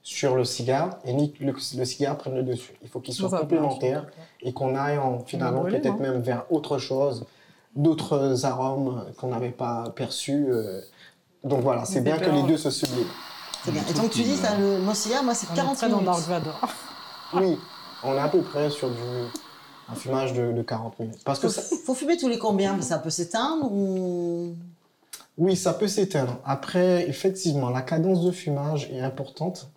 [0.06, 2.74] sur le cigare et ni que le, le cigare prenne le dessus.
[2.82, 4.06] Il faut qu'ils soient complémentaires
[4.42, 7.24] et qu'on aille en, finalement peut-être même vers autre chose,
[7.74, 10.46] d'autres arômes qu'on n'avait pas perçus.
[10.50, 10.80] euh.
[11.42, 13.06] Donc voilà, c'est bien que les deux se subliment.
[13.64, 13.82] C'est bien.
[13.90, 15.96] Et donc tu dis, ça, le, mon cigare, moi, c'est On est 40 très dans
[16.00, 16.12] minutes.
[16.12, 16.60] Dark Vador.
[17.32, 17.58] Oui,
[18.04, 18.96] on est à peu près sur du,
[19.90, 21.20] un fumage de, de 40 minutes.
[21.24, 22.80] Parce que Faut, ça- faut fumer tous les combien?
[22.82, 24.54] Ça peut s'éteindre ou...
[25.38, 26.36] oui, ça peut s'éteindre.
[26.44, 29.68] Après, effectivement, la cadence de fumage est importante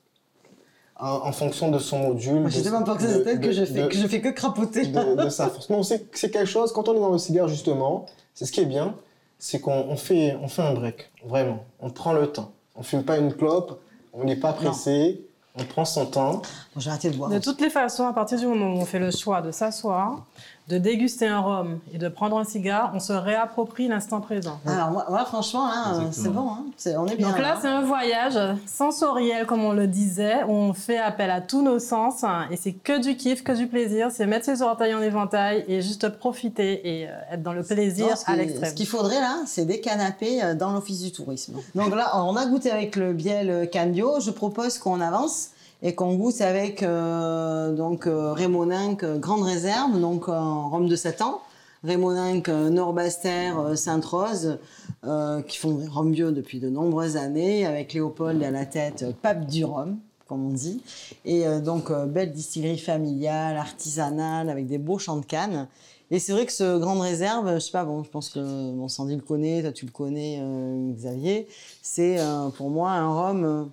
[1.00, 2.40] en fonction de son module.
[2.42, 4.30] Moi, je sais même pas que s'éteint, que je fais, de- que je fais que
[4.30, 4.86] crapoter.
[4.88, 5.70] de, de sa force.
[5.70, 8.62] Non, c'est c'est quelque chose, quand on est dans le cigare, justement, c'est ce qui
[8.62, 8.96] est bien,
[9.40, 11.64] c'est qu'on on fait, on fait un break, vraiment.
[11.80, 12.52] On prend le temps.
[12.76, 13.80] On fume pas une clope,
[14.14, 15.22] on n'est pas pressé,
[15.60, 16.42] on prend son temps.
[16.74, 17.30] Bon, j'ai arrêté de boire.
[17.30, 20.26] De toutes les façons, à partir du moment où on fait le choix de s'asseoir,
[20.68, 24.60] de déguster un rhum et de prendre un cigare, on se réapproprie l'instant présent.
[24.66, 26.50] Alors moi, moi, franchement, là, euh, c'est bon.
[26.52, 26.66] Hein.
[26.76, 27.30] C'est- On est bien.
[27.30, 27.60] Donc là, hein.
[27.62, 31.80] c'est un voyage sensoriel, comme on le disait, où on fait appel à tous nos
[31.80, 35.02] sens, hein, et c'est que du kiff, que du plaisir, c'est mettre ses orteils en
[35.02, 38.70] éventail et juste profiter et euh, être dans le plaisir Non, à l'extrême.
[38.70, 41.54] Ce qu'il faudrait là, c'est des canapés euh, dans l'office du tourisme.
[41.76, 44.20] Donc là, on a goûté avec le biel Candio.
[44.20, 45.52] Je propose qu'on avance
[45.82, 51.22] et qu'on goûte avec euh, donc euh, euh, Grande Réserve, donc en rhum de 7
[51.22, 51.42] ans.
[51.84, 54.58] Rémoninck euh, Nord-Bastère, euh, Sainte-Rose,
[55.06, 59.04] euh, qui font des rhums bio depuis de nombreuses années, avec Léopold à la tête,
[59.04, 60.82] euh, pape du rhum, comme on dit.
[61.24, 65.68] Et euh, donc, euh, belle distillerie familiale, artisanale, avec des beaux champs de canne.
[66.10, 68.88] Et c'est vrai que ce Grande Réserve, je sais pas, bon, je pense que bon,
[68.88, 71.48] Sandy le connaît, toi tu le connais, euh, Xavier,
[71.82, 73.64] c'est euh, pour moi un rhum, euh,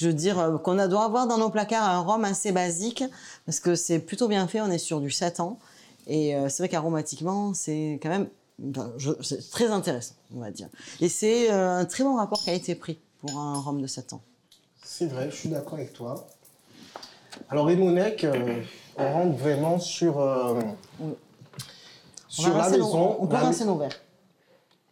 [0.00, 3.04] je veux dire, euh, qu'on doit avoir dans nos placards, un rhum assez basique,
[3.46, 5.58] parce que c'est plutôt bien fait, on est sur du 7 ans.
[6.06, 8.28] Et euh, c'est vrai qu'aromatiquement, c'est quand même
[9.22, 10.68] c'est très intéressant, on va dire.
[11.00, 13.86] Et c'est euh, un très bon rapport qui a été pris pour un rhum de
[13.86, 14.22] 7 ans.
[14.82, 16.26] C'est vrai, je suis d'accord avec toi.
[17.48, 18.62] Alors, Rémonec, euh,
[18.96, 20.60] on rentre vraiment sur, euh,
[20.98, 21.12] Oui.
[22.28, 23.16] Sur la maison.
[23.20, 24.00] on peut rincer nos verres.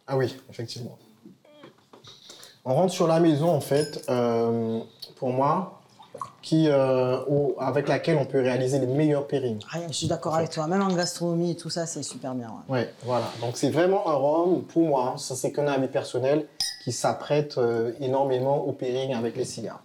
[0.07, 0.97] Ah oui, effectivement.
[2.65, 4.79] On rentre sur la maison, en fait, euh,
[5.17, 5.79] pour moi,
[6.41, 7.17] qui, euh,
[7.59, 9.59] avec laquelle on peut réaliser les meilleurs pairings.
[9.73, 12.47] Ah, je suis d'accord avec toi, même en gastronomie et tout ça, c'est super bien.
[12.67, 12.79] ouais.
[12.79, 13.25] Ouais, voilà.
[13.41, 16.47] Donc c'est vraiment un rhum, pour moi, ça c'est qu'un avis personnel,
[16.83, 19.81] qui s'apprête euh, énormément au pairing avec les cigares.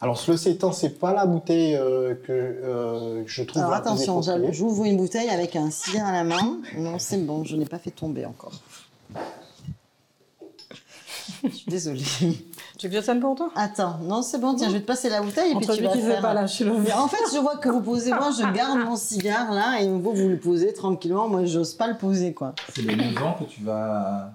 [0.00, 4.20] Alors le 7 ans, c'est pas la bouteille euh, que euh, je trouve Alors attention,
[4.50, 6.58] j'ouvre une bouteille avec un cigare à la main.
[6.76, 8.52] Non, c'est bon, je n'ai pas fait tomber encore.
[11.48, 12.02] Je suis désolée.
[12.78, 13.50] Tu veux que je tienne pour toi?
[13.54, 15.82] Attends, non, c'est bon, tiens, je vais te passer la bouteille et Entre puis tu
[15.84, 16.20] vas qui veut faire...
[16.22, 17.02] pas lâcher le verre.
[17.02, 20.00] en fait, je vois que vous posez, moi, je garde mon cigare là et vous,
[20.12, 21.28] vous le posez tranquillement.
[21.28, 22.54] Moi, j'ose pas le poser, quoi.
[22.74, 24.30] C'est le 9 ans que tu vas.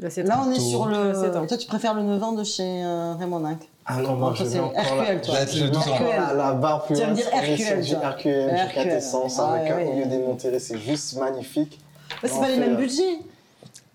[0.00, 1.46] Là, c'est Là, on est sur le...
[1.46, 4.44] Toi, tu préfères le 9 ans de chez euh, Raymond Ninck Ah non, moi je
[4.44, 5.34] vais encore RQL, toi.
[5.34, 5.46] Là,
[6.28, 8.10] la, la barre plus Tu vas me dire RQL, toi.
[8.10, 8.70] RQL, du RQL.
[8.74, 9.94] 4 essence Ah, avec ouais, un ouais.
[9.94, 11.80] milieu démonteré, c'est juste magnifique.
[12.22, 13.18] Bah, c'est pas les mêmes euh, budgets.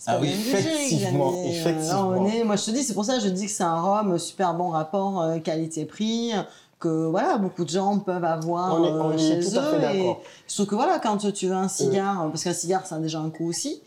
[0.05, 1.31] Ah oui, effectivement.
[1.33, 2.09] Euh, effectivement.
[2.09, 3.79] on est, moi, je te dis, c'est pour ça que je dis que c'est un
[3.81, 6.31] rhum super bon rapport euh, qualité-prix,
[6.79, 9.61] que voilà, beaucoup de gens peuvent avoir On est- euh, on est chez tout à
[9.61, 9.79] eux.
[9.79, 10.15] fait et
[10.53, 13.29] trouve que voilà, quand tu veux un cigare, parce qu'un cigare, ça a déjà un
[13.29, 13.81] coût aussi.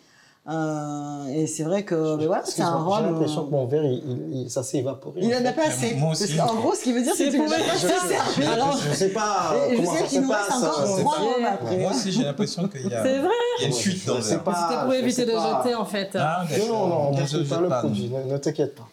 [0.48, 2.98] Euh, et c'est vrai que, mais voilà, c'est un rhum.
[3.04, 5.18] J'ai l'impression euh, que mon verre, il, il- il- ça s'est évaporé.
[5.20, 5.94] il en en a pas assez.
[5.94, 6.36] Moi Parce aussi.
[6.36, 8.14] qu'en gros, ce qui veut dire, c'est que tu pour- pas servi.
[8.44, 11.16] je- Alors, je sais pas je sais qu'il nous reste encore euh, trois
[11.50, 11.76] après.
[11.78, 14.06] Moi aussi, j'ai l'impression qu'il y a, C'est vrai il y a une fuite Je
[14.06, 14.44] dans le sais verre.
[14.44, 14.68] pas.
[14.68, 16.10] C'était pour éviter de jeter, en fait.
[16.14, 18.86] Ah, Non, non, non, on Je ne jette pas le produit, ne, ne t'inquiète pas.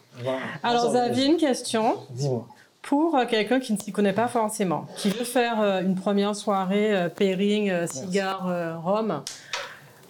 [0.62, 2.46] Alors, Xavier, une question Dis-moi.
[2.82, 7.86] pour quelqu'un qui ne s'y connaît pas forcément, qui veut faire une première soirée pairing,
[7.86, 8.48] cigare,
[8.84, 9.22] rhum.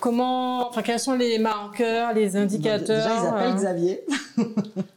[0.05, 4.05] Comment, enfin, quels sont les marqueurs, les indicateurs Déjà, ils appellent euh, Xavier.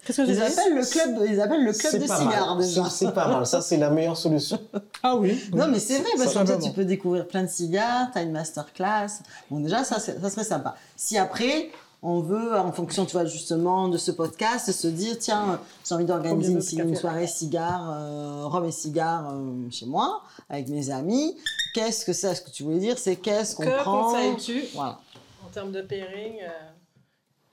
[0.06, 2.90] Qu'est-ce que Ils appellent le club, ils appellent le club de cigares déjà.
[2.90, 3.46] C'est pas mal.
[3.46, 4.60] Ça, c'est la meilleure solution.
[5.04, 5.42] Ah oui.
[5.54, 8.34] Non, mais c'est vrai, parce que tu peux découvrir plein de cigares, tu as une
[8.34, 9.22] masterclass.
[9.50, 10.76] Bon, déjà, ça, ça serait sympa.
[10.98, 11.70] Si après,
[12.04, 16.06] on veut, en fonction, tu vois, justement, de ce podcast, se dire, tiens, j'ai envie
[16.06, 21.36] d'organiser une, soirée cigare, euh, rhum et cigare euh, chez moi, avec mes amis.
[21.74, 25.00] Qu'est-ce que c'est Ce que tu voulais dire, c'est qu'est-ce qu'on Que prend conseilles-tu Voilà.
[25.46, 26.50] en termes de pairing euh,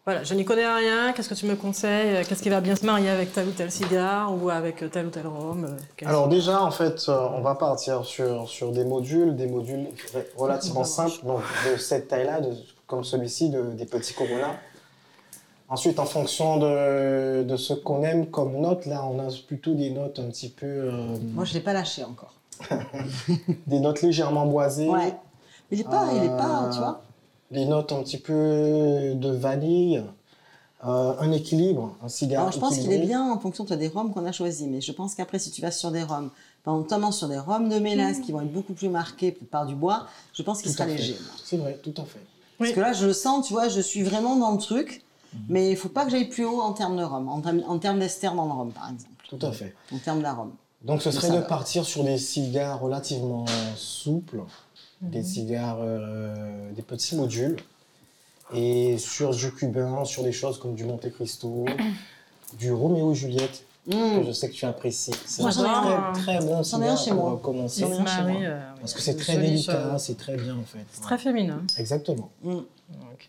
[0.04, 1.12] Voilà, je n'y connais rien.
[1.14, 3.70] Qu'est-ce que tu me conseilles Qu'est-ce qui va bien se marier avec tel ou tel
[3.70, 7.54] cigare ou avec tel ou tel rhum euh, Alors déjà, en fait, euh, on va
[7.54, 9.86] partir sur, sur des modules, des modules
[10.36, 11.40] relativement simples, donc
[11.70, 12.54] de cette taille-là, de-
[12.86, 14.54] comme celui-ci, de- des petits Corona.
[15.68, 19.90] Ensuite, en fonction de, de ce qu'on aime comme notes, là, on a plutôt des
[19.90, 20.66] notes un petit peu...
[20.66, 22.34] euh, Moi, je l'ai pas lâché encore.
[23.66, 24.88] des notes légèrement boisées.
[24.88, 25.14] Ouais.
[25.70, 27.02] Il est pas, il est pas, Euh, tu vois.
[27.50, 30.02] Des notes un petit peu de vanille.
[30.86, 32.42] euh, un équilibre, un cigare.
[32.42, 34.82] Alors, je pense qu'il est bien en fonction toi, des rhums qu'on a choisis, mais
[34.82, 36.30] je pense qu'après, si tu vas sur des rhums,
[36.66, 40.06] notamment sur des rhums de mélasse qui vont être beaucoup plus marqués par du bois,
[40.34, 41.16] je pense qu'il sera léger.
[41.42, 42.20] C'est vrai, tout à fait.
[42.58, 45.02] Parce que là, je le sens, tu vois, je suis vraiment dans le truc,
[45.48, 47.78] mais il faut pas que j'aille plus haut en termes de rhum, en, termes- en
[47.78, 49.74] termes d'ester dans le rhum, par exemple, Tout à fait.
[49.92, 50.52] en termes d'arôme.
[50.82, 53.44] Donc ce serait de partir sur des cigares relativement
[53.76, 54.42] souples,
[55.00, 55.24] des Mhm.
[55.24, 57.56] cigares, euh, des petits modules,
[58.52, 61.64] et sur du cubain, sur des choses comme du Monte Cristo,
[62.58, 64.22] du Roméo et Juliette, Mmh.
[64.26, 65.10] je sais que tu apprécies.
[65.26, 66.12] C'est Moi, un j'en ai un.
[66.12, 67.40] très, très bon J'en ai un cigare chez moi.
[67.42, 67.80] commencer.
[67.82, 68.42] J'en ai un chez Marie, moi.
[68.42, 70.84] euh, Parce que c'est très délicat, c'est très bien en fait.
[70.90, 71.62] C'est très féminin.
[71.78, 72.30] Exactement.
[72.42, 72.50] Mmh.
[72.50, 72.66] Donc,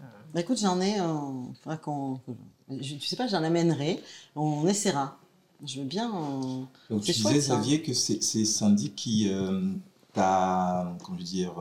[0.01, 0.03] euh,
[0.33, 2.19] Bah, écoute, j'en ai, euh, qu'on,
[2.69, 4.01] je, tu sais pas, j'en amènerai,
[4.35, 5.17] on essaiera.
[5.65, 6.09] Je veux bien.
[6.13, 7.53] euh, Donc tu chouette, disais.
[7.53, 9.61] Xavier, que c'est c'est Sandy qui euh,
[10.13, 11.53] t'a, comment je veux dire,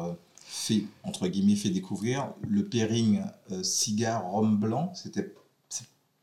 [0.45, 3.23] fait, entre guillemets, fait découvrir le pairing
[3.53, 4.93] euh, cigare rhum blanc.
[4.95, 5.33] C'était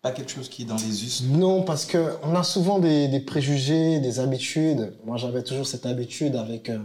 [0.02, 1.24] pas quelque chose qui est dans les us?
[1.30, 4.93] Non, parce que on a souvent des, des préjugés, des habitudes.
[5.06, 6.80] Moi, j'avais toujours cette habitude avec, euh,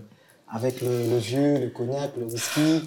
[0.53, 2.83] avec le, le vieux, le cognac, le whisky.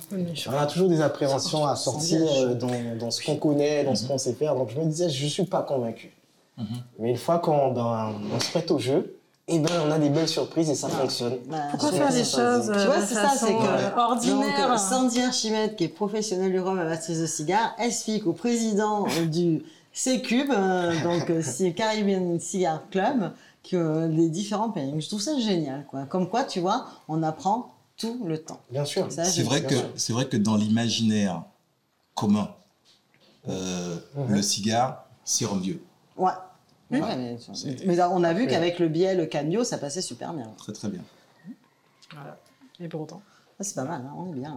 [0.48, 2.70] On a toujours des appréhensions à sortir euh, dans,
[3.00, 4.56] dans ce qu'on connaît, dans ce qu'on sait faire.
[4.56, 6.12] Donc, je me disais, je ne suis pas convaincu.
[6.58, 6.66] Mhm.
[7.00, 9.16] Mais une fois qu'on on se prête au jeu,
[9.52, 11.38] eh ben, on a des belles surprises et ça fonctionne.
[11.50, 14.74] bah, Pourquoi faire ça, choses ça, euh, Tu vois, c'est ça, c'est que- Donc, ordinaire
[14.74, 19.26] euh, Sandy Archimède, qui est professionnelle du rhum amatrice de cigares, explique au président euh,
[19.94, 23.34] du C-Cube, euh, donc euh, c'est Caribbean Cigar Club,
[23.64, 25.02] que euh, les différents pairings.
[25.02, 26.06] Je trouve ça génial, quoi.
[26.06, 28.60] Comme quoi, tu vois, on apprend tout le temps.
[28.72, 29.08] Bien sûr.
[29.12, 31.44] C'est vrai que c'est vrai que dans l'imaginaire
[32.16, 32.54] commun,
[33.48, 34.36] euh, Mhm.
[34.36, 35.82] le cigare, c'est rhum vieux.
[36.18, 36.32] Ouais.
[36.92, 40.52] Mais, C'est- mais on a vu qu'avec le biais, le canio, ça passait super bien.
[40.58, 41.02] Très très bien.
[42.14, 42.38] Voilà.
[42.80, 43.22] Et pour autant.
[43.60, 44.56] Ah, c'est pas mal, hein, on est bien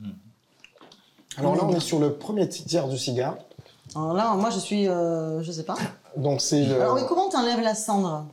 [0.00, 0.08] là.
[1.38, 3.36] Alors là, on est sur le premier tiers du cigare.
[3.94, 5.76] Alors là, moi, je suis, euh, je sais pas.
[6.16, 6.80] Donc, c'est le...
[6.80, 8.24] Alors, oui, comment t'enlèves la cendre?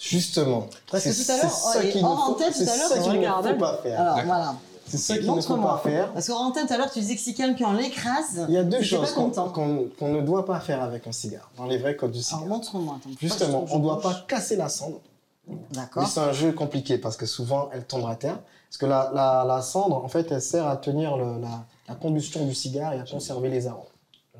[0.00, 0.66] Justement.
[0.90, 3.12] Parce que C'est- tout à l'heure, c'est oh, antenne, tout c'est à l'heure, je qu'il
[3.12, 3.52] ne regardais.
[3.54, 4.00] faut pas faire.
[4.00, 4.54] Alors, voilà.
[4.86, 5.80] C'est ça qu'il ne faut Montre-moi.
[5.82, 6.12] pas faire.
[6.12, 8.64] Parce qu'en antenne, tout à l'heure, tu disais que si quelqu'un l'écrase, Il y a
[8.64, 9.48] deux choses pas qu'on content.
[9.48, 12.42] qu'on- qu'on ne doit pas faire avec un cigare, dans les vrais codes du cigare.
[12.42, 12.96] Alors, montre-moi.
[13.00, 14.98] attends, Justement, on ne doit pas casser la cendre.
[15.72, 16.06] D'accord.
[16.08, 18.38] c'est un jeu compliqué parce que souvent elle tombe à terre.
[18.70, 21.94] Parce que la, la, la cendre, en fait, elle sert à tenir le- la, la
[21.94, 23.84] combustion du cigare et à conserver les arômes.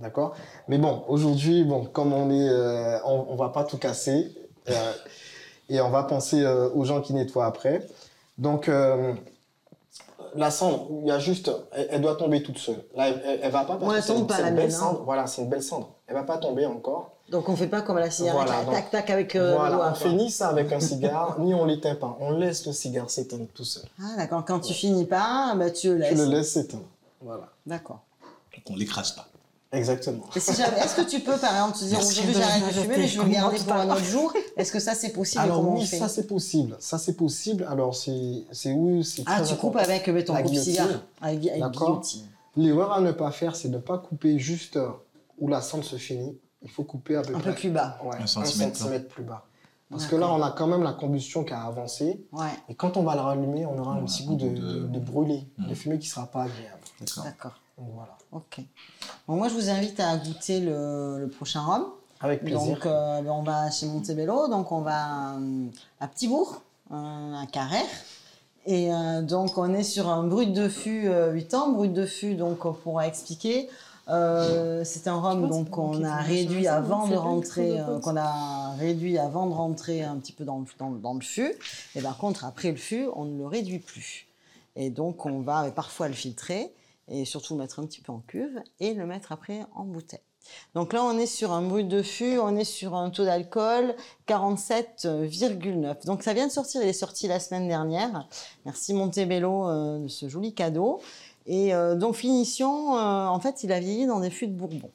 [0.00, 0.34] D'accord?
[0.68, 4.34] Mais bon, aujourd'hui, bon, comme on est, euh, on, on va pas tout casser
[4.68, 4.92] euh,
[5.68, 7.86] et on va penser euh, aux gens qui nettoient après.
[8.38, 9.12] Donc, euh,
[10.34, 12.82] la cendre, il y a juste, elle, elle doit tomber toute seule.
[12.96, 14.78] Là, elle, va pas parce Ouais, que tombe une- pas, la belle mienne, hein.
[14.78, 15.02] cendre.
[15.04, 15.90] Voilà, c'est une belle cendre.
[16.08, 17.12] Elle va pas tomber encore.
[17.30, 19.76] Donc, on fait pas comme à la cigarette, Voilà, tac, tac, avec euh, le voilà,
[19.76, 19.98] doigt, on quoi.
[19.98, 22.16] fait ni ça avec un cigare, ni on l'éteint pas.
[22.20, 23.84] On laisse le cigare s'éteindre tout seul.
[24.02, 24.44] Ah, d'accord.
[24.44, 26.18] Quand tu finis pas, bah, tu le Tu laisses.
[26.18, 26.82] le laisses s'éteindre.
[27.24, 27.48] Voilà.
[27.66, 28.04] D'accord.
[28.54, 29.26] Donc on l'écrase pas.
[29.72, 30.24] Exactement.
[30.36, 33.08] Si jamais- Est-ce que tu peux, par exemple, te dire aujourd'hui j'arrête de fumer, mais
[33.08, 35.84] je veux le garder pour un autre jour Est-ce que ça, c'est possible Alors oui,
[35.84, 36.76] ça c'est possible.
[36.78, 37.66] Ça c'est possible.
[37.68, 40.86] Alors c'est c'est où c'est Ah, tu coupes avec euh, ton La coupe-cigare.
[40.86, 41.02] guillotine.
[41.20, 41.40] Avec,
[41.72, 42.28] guillotine.
[42.56, 44.90] L'erreur à ne pas faire, c'est de ne pas couper juste euh,
[45.40, 46.38] où la cendre se finit.
[46.62, 47.98] Il faut couper à peu Un près peu plus bas.
[48.04, 49.44] ouais, Un un centimètre, plus bas.
[49.90, 52.24] Parce que là, on a quand même la combustion qui a avancé.
[52.32, 54.98] Ouais, Et quand on va le rallumer, on aura un petit goût de, de- de,
[54.98, 56.80] brûlé, de fumée qui ne sera pas agréable.
[57.24, 57.58] D'accord.
[57.76, 58.16] voilà.
[58.32, 58.60] Ok.
[59.26, 61.86] Bon, moi, je vous invite à goûter le, le prochain rhum.
[62.20, 62.74] Avec plaisir.
[62.74, 65.66] Donc, euh, ben, on va chez Montebello, donc on va euh,
[66.00, 67.84] à Petitbourg, euh, à Carrère.
[68.66, 71.72] Et euh, donc, on est sur un brut de fût euh, 8 ans.
[71.72, 73.68] Brut de fût, donc, on pourra expliquer.
[74.08, 79.18] Euh, c'est un rhum donc qu'on a réduit avant de rentrer, euh, qu'on a réduit
[79.18, 81.54] avant de rentrer un petit peu dans le, dans, dans le fût.
[81.94, 84.26] Et par contre, après le fût, on ne le réduit plus.
[84.76, 86.70] Et donc, on va parfois le filtrer
[87.08, 90.20] et surtout le mettre un petit peu en cuve et le mettre après en bouteille.
[90.74, 93.94] Donc là, on est sur un brut de fût, on est sur un taux d'alcool
[94.28, 96.06] 47,9.
[96.06, 98.28] Donc ça vient de sortir, il est sorti la semaine dernière.
[98.64, 101.00] Merci Montebello euh, de ce joli cadeau.
[101.46, 104.90] Et euh, donc finition, euh, en fait, il a vieilli dans des fûts de Bourbon.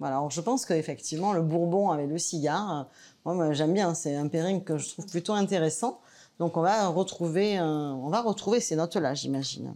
[0.00, 2.88] Voilà, alors je pense qu'effectivement, le Bourbon avec le cigare,
[3.24, 6.00] moi, j'aime bien, c'est un pairing que je trouve plutôt intéressant.
[6.40, 9.72] Donc on va retrouver, on va retrouver ces notes-là, j'imagine.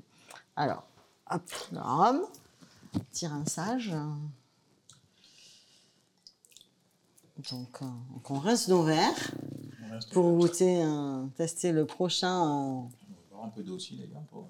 [0.56, 0.82] Alors,
[1.30, 2.20] hop, le rhum,
[3.10, 3.94] petit rinçage.
[7.50, 9.30] Donc, euh, donc on rince nos verres
[9.92, 12.42] reste- pour goûter, euh, tester le prochain.
[12.42, 12.88] euh, On va
[13.30, 14.22] boire un peu d'eau aussi d'ailleurs.
[14.30, 14.48] Pour...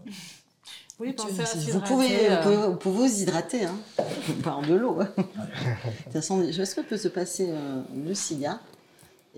[0.99, 3.76] Oui, pensez à vous, s'hydrater, pouvez, euh, vous, pouvez, vous pouvez vous hydrater, hein,
[4.43, 5.01] par de l'eau.
[5.01, 5.09] hein.
[5.16, 5.22] De
[6.05, 8.59] toute façon, est-ce que peut se passer euh, le cigare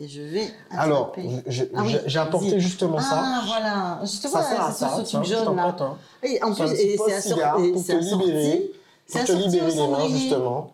[0.03, 3.21] Et je vais Alors, Ah oui, j'ai apporté justement ça.
[3.23, 4.01] Ah, voilà.
[4.03, 5.77] Je te Ça vois, sert à c'est ce je t'en jaune là.
[5.79, 5.97] un.
[6.23, 8.25] Et en C'est un plus, c'est de assor- cigare et pour c'est te assorti.
[8.27, 8.71] libérer.
[9.07, 10.73] C'est Pour te assorti libérer les mains, justement.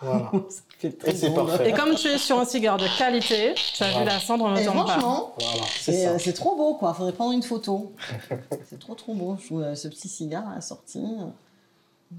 [0.00, 0.32] Voilà.
[0.82, 1.70] Et c'est parfait.
[1.70, 4.14] Et comme tu es sur un cigare de qualité, tu as vu Voilà.
[4.14, 4.62] la cendre ne pas.
[4.72, 6.92] franchement, Voilà, c'est euh, c'est trop beau quoi.
[6.92, 7.92] Faudrait prendre une photo.
[8.68, 9.36] c'est trop trop beau.
[9.40, 10.98] Je trouve euh, ce petit cigare assorti.
[10.98, 11.26] euh,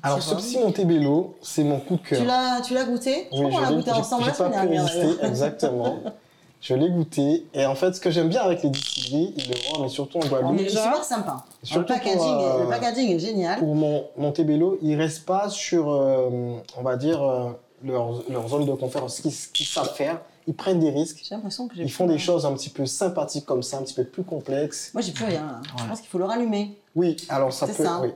[0.02, 2.20] Alors, ce petit Montebello, c'est mon coup de cœur.
[2.20, 3.28] Tu l'as, tu l'as goûté?
[3.32, 5.24] Je Oui, crois qu'on l'a goûté ensemble la semaine dernière.
[5.24, 5.96] exactement.
[6.62, 7.46] Je l'ai goûté.
[7.54, 10.22] Et en fait, ce que j'aime bien avec les distilleries, le rhum, et surtout en
[10.22, 11.32] Il Guadeloupe, est super sympa.
[11.32, 13.60] Alors, le, Surtout packaging pour, est, le packaging est génial.
[13.60, 16.30] pour mon Montebello, ils restent pas sur, euh,
[16.78, 17.50] on va dire, euh,
[17.84, 20.22] leur, leur zone de confort, ce qu'ils savent faire.
[20.48, 21.20] Ils prennent des risques.
[21.28, 22.18] J'ai l'impression que j'ai Ils font des rien.
[22.20, 24.92] choses un petit peu sympathiques comme ça, un petit peu plus complexes.
[24.94, 25.42] Moi, j'ai plus rien.
[25.46, 25.62] là.
[25.78, 26.78] Je pense qu'il faut le rallumer.
[26.96, 27.84] Oui, alors ça C'est peut.
[27.84, 28.00] ça.
[28.02, 28.10] Oui.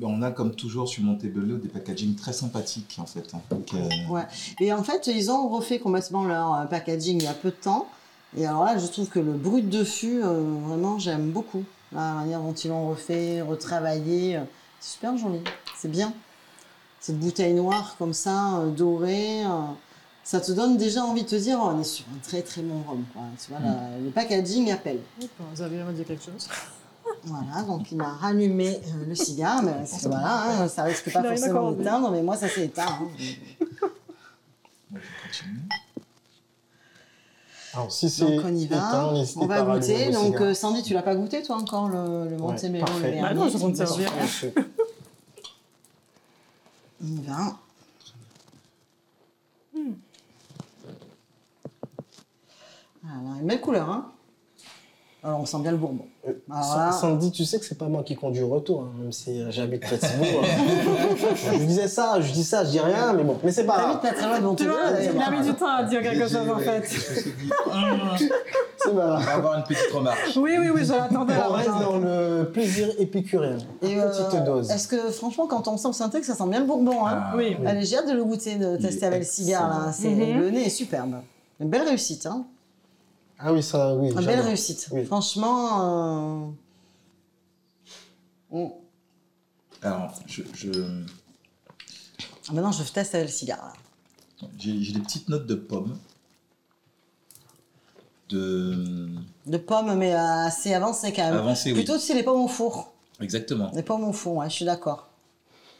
[0.00, 3.24] Ben, on a comme toujours sur Montebello des packaging très sympathiques en fait.
[3.34, 3.40] hein.
[3.50, 4.22] Donc, euh, Ouais.
[4.60, 7.56] Et en fait, ils ont refait complètement leur euh, packaging il y a peu de
[7.56, 7.86] temps.
[8.36, 11.64] Et alors là, je trouve que le brut de fût, euh, vraiment, j'aime beaucoup.
[11.92, 14.36] La manière dont ils l'ont refait, retravaillé.
[14.36, 14.40] euh,
[14.80, 15.40] C'est super joli.
[15.76, 16.12] C'est bien.
[17.00, 19.44] Cette bouteille noire comme ça, euh, dorée.
[19.44, 19.48] euh,
[20.22, 22.62] ça te donne déjà envie de te dire, oh, on est sur un très très
[22.62, 23.04] bon rhum.
[23.12, 23.22] Quoi.
[23.44, 25.00] Tu vois, la- le packaging appelle.
[25.54, 26.48] Vous avez dit quelque chose?
[27.24, 31.12] Voilà, donc il a rallumé euh, le cigare, mais parce que voilà, hein, ça risque
[31.12, 32.86] pas forcément d'éteindre, mais moi ça s'est éteint.
[32.86, 33.08] hein.
[34.90, 35.60] moi, je vais continuer.
[37.72, 40.10] Alors, si c'est Donc on y va, éteint, on va goûter.
[40.10, 43.14] Donc euh, Sandy, tu l'as pas goûté toi encore le, le Ouais, Montebello parfait.
[43.16, 44.10] le Bah non, je compte servir.
[47.02, 47.56] On y va.
[53.02, 54.12] Voilà, une belle couleur, hein
[55.22, 56.06] Alors on sent bien le bourbon.
[56.26, 56.32] Euh,
[56.92, 59.50] Sandy, tu sais que c'est pas moi qui conduis au retour, hein, même si euh,
[59.50, 60.42] j'habite près de Cibourg.
[61.52, 64.00] je disais ça, je dis ça, je dis rien, mais bon, mais c'est pas T'habites
[64.00, 64.02] grave.
[64.02, 65.14] pas très loin de Tu Montebello vois, d'ailleurs.
[65.16, 66.84] il a mis du temps à dire quelque chose en fait.
[68.82, 69.24] C'est pas on grave.
[69.26, 70.18] va avoir une petite remarque.
[70.36, 71.34] Oui, oui, oui, je l'attendais.
[71.48, 73.58] On reste dans le plaisir épicurien.
[73.82, 74.70] Et, Une petite euh, dose.
[74.70, 77.32] Est-ce que franchement, quand on sent le synthé, ça sent bien le bourbon hein Ah,
[77.36, 77.56] Oui.
[77.66, 79.68] Allez, j'ai hâte de le goûter, de tester est avec le cigare.
[79.68, 79.92] Là.
[79.92, 80.40] C'est- Mhm.
[80.40, 81.16] Le nez est superbe.
[81.60, 82.24] Une belle réussite.
[82.24, 82.46] Hein.
[83.42, 84.10] Ah oui, ça, oui.
[84.10, 84.88] Une belle réussite.
[84.92, 85.04] Oui.
[85.06, 86.50] Franchement.
[88.52, 88.66] euh,
[89.82, 90.70] Alors, je, je-
[92.48, 93.72] Ah, maintenant, je teste avec le cigare.
[94.58, 95.96] j'ai j'ai des petites notes de pommes.
[98.28, 99.08] De.
[99.46, 101.34] De pommes, mais euh, assez avancées quand même.
[101.38, 101.76] Avancées, oui.
[101.78, 102.92] Plutôt, tu sais, les pommes au four.
[103.20, 103.70] Exactement.
[103.74, 105.08] Les pommes au four, ouais, je suis d'accord.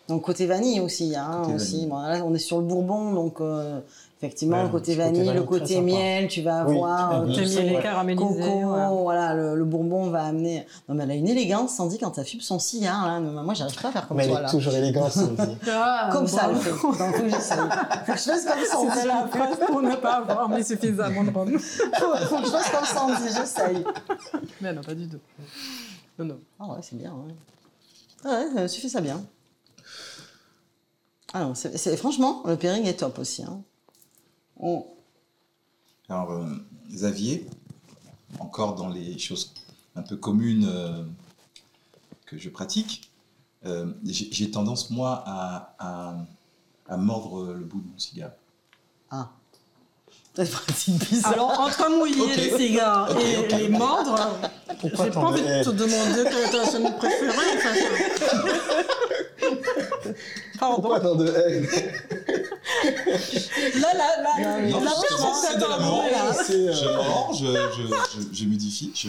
[0.08, 1.14] Donc, côté vanille aussi.
[1.14, 1.72] Hein, Côté aussi.
[1.72, 1.86] vanille.
[1.86, 3.80] Bon, là, on est sur le bourbon, donc euh,
[4.22, 7.26] effectivement, Ouais, le côté petit côté vanille, le vanille, côté miel, tu vas Oui, avoir.
[7.32, 7.82] très euh, tout ouais.
[7.82, 8.26] caramélisés.
[8.26, 8.88] Coco, ouais.
[9.02, 10.66] voilà, le, le bourbon va amener.
[10.88, 13.06] Non, mais elle a une élégance, Sandy, quand elle fume son cigare.
[13.06, 13.20] Là.
[13.20, 14.40] Moi, j'arrive pas à faire comme Mais elle toi.
[14.40, 14.50] est Là.
[14.50, 15.42] toujours élégante, Sandy.
[15.70, 16.60] Ah, Comme ça, elle bon.
[16.92, 17.12] fait.
[17.22, 17.58] Que j'essaye.
[17.58, 18.90] Faut que je fasse comme Sandy.
[18.94, 21.58] C'était la phrase pour ne pas avoir mis suffisamment de rhum.
[21.58, 23.84] Faut, faut que je fasse comme Sandy, j'essaye.
[24.60, 25.18] Mais non, pas du tout.
[26.18, 26.38] Non, non.
[26.58, 27.10] Ah ouais, c'est bien.
[27.12, 27.34] Ouais,
[28.24, 29.20] Ah ouais euh, tu fais ça bien.
[31.32, 33.42] Ah c'est, c'est- franchement, le pairing est top aussi.
[33.44, 33.60] Hein.
[34.60, 34.86] On-
[36.08, 36.46] Alors, euh,
[36.90, 37.46] Xavier,
[38.38, 39.52] encore dans les choses
[39.96, 41.02] un peu communes euh,
[42.26, 43.10] que je pratique,
[43.66, 46.16] euh, j'ai j'ai tendance, moi, à, à,
[46.88, 48.32] à mordre le bout de mon cigare.
[49.10, 49.28] Ah.
[50.34, 51.32] C'est pratique bizarre.
[51.32, 54.38] Alors, entre mouiller les cigares et les mordre,
[54.80, 57.36] Pourquoi j'ai pas envie de te demander quelle est ta chaîne préférée.
[60.58, 60.74] Pardon.
[60.80, 61.66] Pourquoi tant de haine
[62.84, 66.02] Là, là, là, Non, mais- la Non, personne de l'amour.
[66.04, 66.44] s'attendait, là.
[66.44, 69.08] C'est, euh, Je mords, je, je, je, je modifie, je...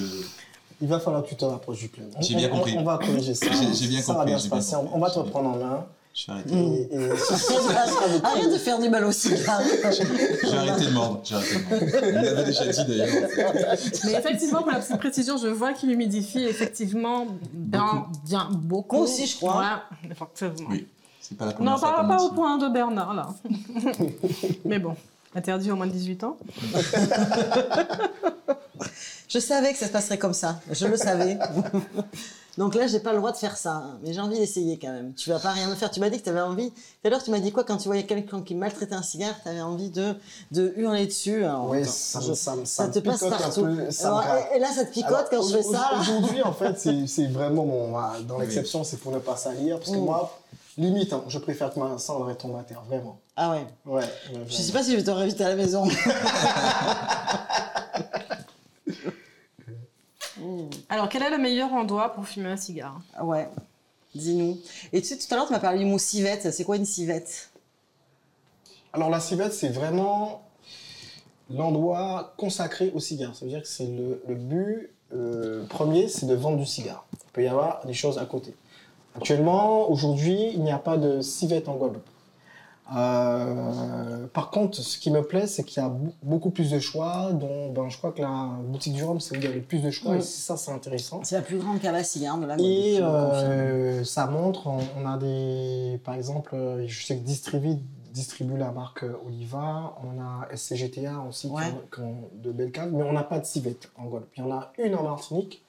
[0.82, 2.08] Il va falloir que tu te rapproches du club.
[2.22, 2.76] J'ai On- bien on- compris.
[2.80, 3.46] On va corriger ça.
[3.52, 4.76] J'ai- j'ai bien ça va compris, bien j'ai se bien passer.
[4.76, 4.92] compris.
[4.96, 5.86] On va te prendre en main.
[6.16, 6.56] je vais arrêter.
[6.56, 7.10] Et, et
[8.24, 9.62] Arrête de faire du mal au cigare.
[10.44, 12.18] J'ai arrêté de mordre, j'ai arrêté de mordre.
[12.20, 13.30] On l'avait déjà dit d'ailleurs.
[14.06, 18.12] Mais effectivement, pour la petite précision, je vois qu'il humidifie effectivement bien, Beaucoup.
[18.26, 18.96] bien beaucoup.
[18.98, 19.60] Moi aussi, je crois.
[19.60, 20.70] Ouais, effectivement.
[20.72, 20.88] Oui,
[21.32, 23.30] c'est pas la première Non, fois pas, au point de Bernard, là.
[24.66, 24.96] Mais bon,
[25.34, 26.38] interdit au moins de 18 ans.
[29.28, 30.60] Je savais que ça se passerait comme ça.
[30.72, 31.38] Je le savais.
[32.58, 33.82] Donc là, j'ai pas le droit de faire ça.
[34.04, 35.14] Mais j'ai envie d'essayer quand même.
[35.14, 35.90] Tu vas pas rien me faire.
[35.90, 36.70] Tu m'as dit que tu avais envie.
[36.72, 37.64] Tout à l'heure, tu m'as dit quoi?
[37.64, 40.16] Quand tu voyais quelqu'un qui maltraitait un cigare Tu avais envie de,
[40.52, 41.46] de hurler dessus.
[41.46, 43.62] Alors, Oui, ça, je- me- ça, me- ça ça te passe un partout.
[43.64, 44.48] peu, ça me Alors, gratte.
[44.54, 45.92] et, là, ça te picote Alors, quand je fais ça?
[46.02, 47.88] Aujourd'hui, en fait, c'est c'est vraiment mon.
[47.92, 48.42] voilà, Dans Oui.
[48.42, 49.78] l'exception, c'est pour ne pas salir.
[49.80, 50.04] Parce que Mm.
[50.04, 50.38] moi,
[50.82, 53.20] limite, hein, je préfère que ma cendre tombe à terre, vraiment.
[53.36, 53.66] Ah ouais.
[53.86, 54.04] Ouais.
[54.48, 55.88] Je sais pas si je vais te réinviter à la maison.
[60.90, 63.00] Alors, quel est le meilleur endroit pour fumer un cigare?
[63.22, 63.48] Ouais.
[64.16, 64.58] Dis-nous.
[64.92, 66.52] Et tu sais, tout à l'heure, tu m'as parlé du mot civette.
[66.52, 67.50] C'est quoi une civette?
[68.94, 70.44] Alors, la civette, c'est vraiment
[71.50, 73.36] l'endroit consacré au cigare.
[73.36, 77.06] Ça veut dire que c'est le, le but euh, premier, c'est de vendre du cigare.
[77.14, 78.54] Il peut y avoir des choses à côté.
[79.16, 82.08] Actuellement, aujourd'hui, il n'y a pas de civette en Guadeloupe.
[82.96, 85.92] Euh, par contre, ce qui me plaît, c'est qu'il y a
[86.24, 87.32] beaucoup plus de choix.
[87.34, 89.62] Dont, ben, je crois que la boutique du Rhum, c'est où il y a le
[89.62, 90.12] plus de choix.
[90.12, 90.18] Oui.
[90.18, 91.22] Et ça, c'est intéressant.
[91.24, 95.18] C'est la plus grande à cigares de la Et euh, ça montre, on, on a
[95.18, 97.78] des, par exemple, euh, je sais que Distribu
[98.14, 102.72] distribue la marque euh, Oliva, on a SCGTA aussi qui ont- qui ont de belles
[102.74, 104.32] caves, mais on n'a pas de civette en Guadeloupe.
[104.36, 105.64] Il y en a une en Martinique.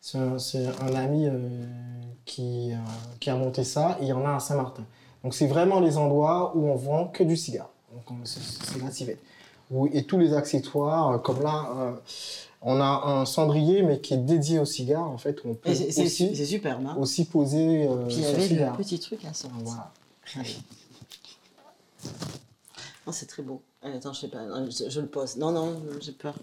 [0.00, 1.38] C'est un, ami euh,
[2.24, 2.76] qui, euh,
[3.20, 4.84] qui a monté ça, et il y en a à Saint-Martin.
[5.22, 7.68] Donc c'est vraiment les endroits où on vend que du cigare.
[7.92, 9.20] Donc on- c'est la civette.
[9.92, 11.94] Et tous les accessoires, euh, comme là,
[12.62, 15.70] on a un cendrier, mais qui est dédié au cigare, en fait, où on peut
[16.02, 16.24] aussi.
[16.88, 16.96] Hein.
[16.98, 19.60] aussi poser euh, Puis il y avait le petit truc à sortir.
[19.62, 19.90] Voilà.
[23.06, 23.62] Non, c'est très beau.
[23.82, 25.36] Allez, attends, je sais pas, je le pose.
[25.36, 26.34] Non, non, j'ai peur.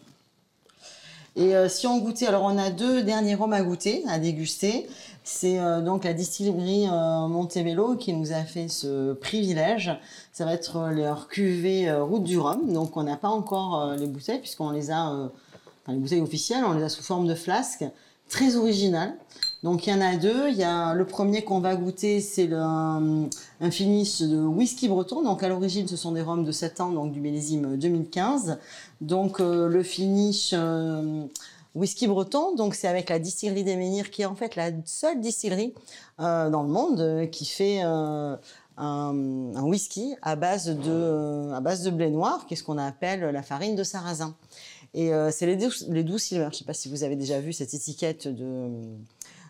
[1.37, 4.87] Et euh, si on goûtait, alors on a deux derniers rhums à goûter, à déguster.
[5.23, 9.91] C'est euh, donc la distillerie euh, qui nous a fait ce privilège.
[10.31, 12.71] Ça va être euh, leur cuvée Route du Rhum.
[12.71, 15.29] Donc on n'a pas encore les bouteilles puisqu'on les a, enfin
[15.89, 17.83] les bouteilles officielles, on les a sous forme de flasque.
[18.29, 19.15] Très original.
[19.67, 20.47] Donc il y en a deux.
[20.47, 23.27] Il y a le premier qu'on va goûter, c'est le, un,
[23.69, 25.23] finish de whisky breton.
[25.23, 28.59] Donc à l'origine, ce sont des rhums de 7 ans, donc du millésime 2015.
[29.01, 31.25] Donc euh, le finish euh,
[31.75, 35.19] whisky breton, donc c'est avec la distillerie des Menhirs, qui est en fait la seule
[35.19, 35.73] distillerie
[36.21, 38.37] euh, dans le monde euh, qui fait euh,
[38.77, 43.41] un, whisky à base de euh, à base de blé noir, qu'est-ce qu'on appelle la
[43.41, 44.35] farine de sarrasin.
[44.93, 45.57] Et euh, c'est les
[45.89, 46.43] les 12 silver.
[46.45, 48.69] Je ne sais pas si vous avez déjà vu cette étiquette de,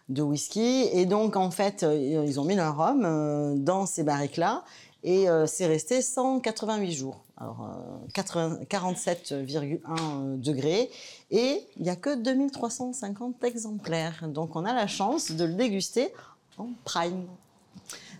[0.09, 0.89] de whisky.
[0.93, 4.63] Et donc, en fait, euh, ils ont mis leur rhum euh, dans ces barriques-là.
[5.03, 7.23] Et euh, c'est resté 188 jours.
[7.37, 10.89] Alors, euh, 80 47,1 degrés.
[11.31, 14.27] Et il n'y a que 2350 exemplaires.
[14.27, 16.13] Donc, on a la chance de le déguster
[16.57, 17.25] en prime.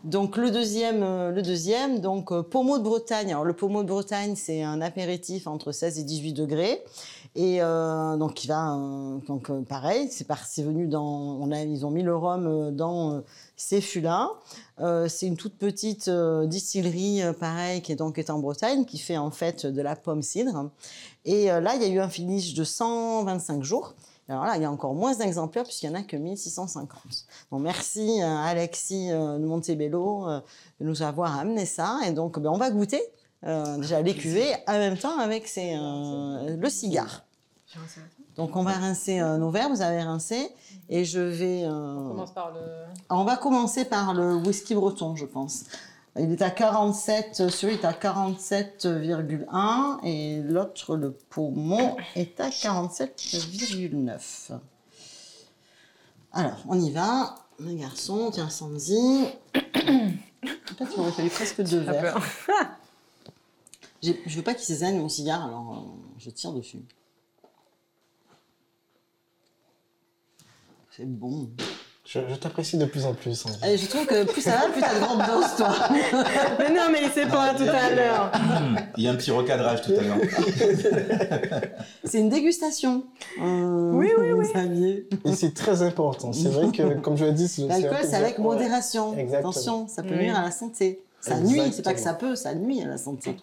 [0.04, 3.32] Donc le deuxième, le deuxième, donc pommeau de Bretagne.
[3.32, 6.84] Alors le pommeau de Bretagne, c'est un apéritif entre 16 et 18 degrés,
[7.36, 12.03] et euh, donc qui va, euh, donc euh, pareil, c'est venu dans, ils ont mis
[12.03, 13.23] le rhum dans
[13.55, 14.30] ces fûts-là.
[15.07, 19.32] C'est une toute petite distillerie, pareil, qui est donc est en Bretagne, qui fait en
[19.32, 20.69] fait de la pomme cidre.
[21.25, 23.95] Et là, il y a eu un finish de 125 jours.
[24.30, 27.01] Alors là, il y a encore moins d'exemplaires puisqu'il n'y en a que 1650.
[27.51, 30.28] Donc merci Alexis de Montebello
[30.80, 31.99] de nous avoir amené ça.
[32.05, 33.01] Et donc ben, on va goûter
[33.46, 37.24] euh, déjà les cuvées en même temps avec ces, euh, le cigare.
[38.36, 40.50] Donc on va rincer euh, nos verres, vous avez rincé.
[40.90, 41.64] Et je vais...
[41.66, 42.60] euh, On commence par le.
[43.10, 45.64] on va commencer par le whisky breton, je pense.
[46.20, 54.52] Il est à 47, celui est à 47,1 et l'autre, le pommeau, est à 47,9.
[56.32, 57.36] Alors, on y va.
[57.60, 59.26] Les garçons, tiens, Sandy.
[59.56, 62.18] En fait, il m'aurait fallu presque deux verres.
[64.04, 66.80] Je veux pas qu'il s'éteigne mon cigare, alors euh, je tire dessus.
[70.95, 71.50] C'est bon.
[72.06, 73.36] Je, je t'apprécie de plus en plus.
[73.36, 73.58] Sandy.
[73.62, 75.76] Allez, je trouve que plus ça va, plus t'as de grande dose, toi.
[76.60, 78.32] Mais non, mais il sait pas tout à l'heure.
[78.95, 80.18] Il y a un petit recadrage tout à l'heure.
[82.06, 83.04] C'est une dégustation.
[83.41, 84.48] Euh, Oui, oui, vous oui.
[84.54, 85.10] saviez.
[85.26, 86.32] Et c'est très important.
[86.32, 89.14] C'est vrai que, comme je l'ai dit, c'est L'alcool, c'est avec modération.
[89.18, 89.50] Exactement.
[89.52, 90.20] Attention, ça peut Oui.
[90.24, 91.02] nuire à la santé.
[91.20, 91.64] Ça Exactement.
[91.66, 93.36] nuit, c'est pas que ça peut, ça nuit à la santé.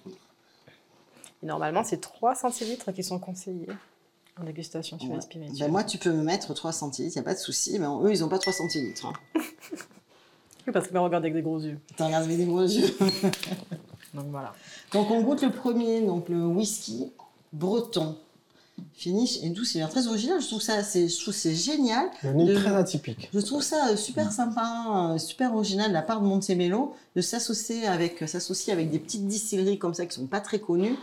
[1.45, 3.69] Et normalement, c'est 3 centilitres qui sont conseillés
[4.41, 5.17] en dégustation sur Ouais.
[5.17, 5.59] les spiritueux.
[5.61, 7.79] Ben, moi, tu peux me mettre 3 centilitres, il n'y a pas de souci.
[7.79, 9.07] Mais eux, ils n'ont pas 3 centilitres.
[9.07, 9.13] Hein.
[10.67, 11.79] Oui, parce que me regarde avec des gros yeux.
[11.99, 12.97] T'en regardes avec des gros yeux.
[14.15, 14.55] Donc voilà.
[14.93, 17.13] Donc, on goûte le premier, donc le whisky
[17.53, 18.17] breton.
[18.95, 20.41] Finish et doux, c'est bien très original.
[20.41, 22.09] Je trouve ça, c'est, je trouve c'est génial.
[22.21, 23.29] Très atypique.
[23.35, 27.21] Je trouve ça euh, super sympa, euh, super original de la part de Montebello de
[27.21, 30.97] s'associer avec, euh, s'associer avec des petites distilleries comme ça qui sont pas très connues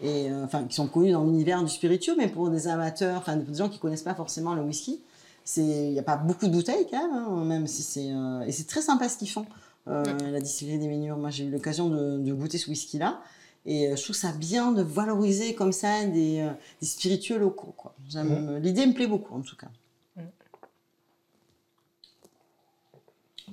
[0.00, 3.36] et euh, enfin qui sont connues dans l'univers du spiritueux, mais pour des amateurs, enfin
[3.36, 5.00] des gens qui connaissent pas forcément le whisky,
[5.44, 8.42] c'est il y a pas beaucoup de bouteilles quand même, hein, même si c'est euh,
[8.42, 9.46] et c'est très sympa ce qu'ils font.
[9.88, 13.20] euh, La distillerie des Ménures, moi j'ai eu l'occasion de, de goûter ce whisky là.
[13.64, 17.72] Et euh, je trouve ça bien de valoriser comme ça des, euh, des spiritueux locaux.
[17.76, 17.94] quoi.
[18.08, 19.68] J'aime- L'idée me plaît beaucoup en tout cas.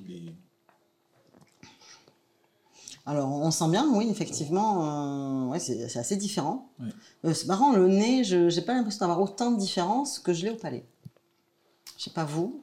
[0.08, 0.34] Les-
[3.10, 6.70] Alors, on sent bien, oui, effectivement, euh, ouais, c'est c'est assez différent.
[7.26, 10.46] Euh, c'est marrant, le nez, je n'ai pas l'impression d'avoir autant de différence que je
[10.46, 10.86] l'ai au palais.
[11.98, 12.62] Je sais pas vous.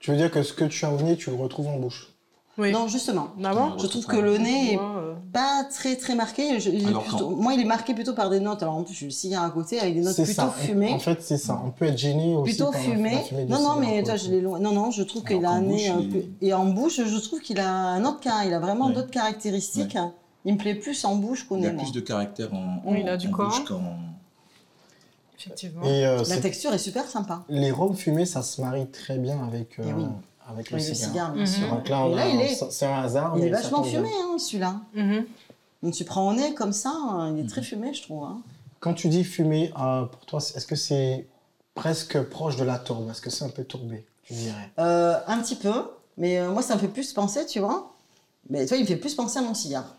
[0.00, 2.11] Tu veux dire que ce que tu as au nez, tu le retrouves en bouche?
[2.58, 2.70] Oui.
[2.70, 3.28] Non, justement.
[3.42, 6.60] Ah bon Je trouve que le nez est euh, pas très très marqué.
[6.60, 8.62] Je- il est Alors, plutôt- quand- moi, il est marqué plutôt par des notes.
[8.62, 10.50] Alors en plus, j'ai le cigare à côté avec des notes plutôt ça.
[10.58, 10.92] fumées.
[10.92, 11.62] En fait, c'est ça.
[11.64, 12.52] On peut être gêné aussi.
[12.54, 13.44] plutôt par la- la fumé.
[13.48, 14.58] Non, non, mais toi, je l'ai loin.
[14.58, 17.40] Non, non, je trouve qu'il a un nez bouche, il Et en bouche, je trouve
[17.40, 18.44] qu'il a un autre cas.
[18.44, 18.92] Il a vraiment Ouais.
[18.94, 19.96] d'autres caractéristiques.
[20.44, 21.82] Il me plaît plus en bouche qu'au Il a nez.
[21.82, 23.64] plus de caractère en, Oui, il a en du bouche corps.
[23.78, 23.96] qu'en-
[25.38, 25.84] effectivement.
[25.84, 27.44] Et euh, La texture est super sympa.
[27.48, 30.04] les rhums fumés, ça se marie très bien avec, euh, Eh oui.
[30.48, 31.08] Avec le cigare.
[31.10, 31.68] cigare, bien sûr.
[31.68, 33.34] Donc là, là, est- c'est- c'est un hasard.
[33.36, 34.74] Il est vachement fumé, hein, celui-là.
[34.94, 35.24] Mhm.
[35.82, 38.24] Donc tu prends au nez comme ça, hein, il est très fumé, je trouve.
[38.24, 38.40] hein.
[38.80, 41.26] Quand tu dis fumé, euh, pour toi, est-ce que c'est
[41.74, 43.08] presque proche de la tourbe?
[43.10, 44.70] Est-ce que c'est un peu tourbé, tu dirais?
[44.78, 45.72] Euh, un petit peu,
[46.16, 47.92] mais euh, moi, ça me fait plus penser, tu vois.
[48.50, 49.94] Mais toi, il me fait plus penser à mon cigare,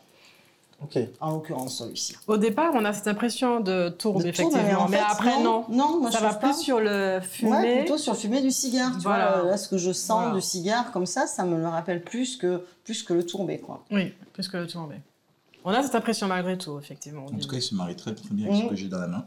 [0.84, 1.00] Ok.
[1.22, 2.16] en l'occurrence, celui-ci.
[2.28, 4.82] Au départ, on a cette impression de tourbe, De tourbe, effectivement.
[4.82, 5.66] en Mais, fait, après, non.
[5.70, 6.54] Non, moi, ça je va plus pas.
[6.54, 7.52] sur le fumé.
[7.52, 8.92] Ouais, plutôt sur le fumé du cigare.
[8.98, 9.40] Tu Voilà.
[9.42, 10.36] vois, là, ce que je sens Voilà.
[10.36, 13.84] du cigare comme ça, ça me le rappelle plus que, plus que le tourbé, quoi.
[13.92, 14.96] Oui, plus que le tourbé.
[15.66, 17.26] On a cette impression malgré tout, effectivement.
[17.26, 19.08] En tout cas, il se marie très, très bien avec ce que j'ai dans la
[19.08, 19.26] main.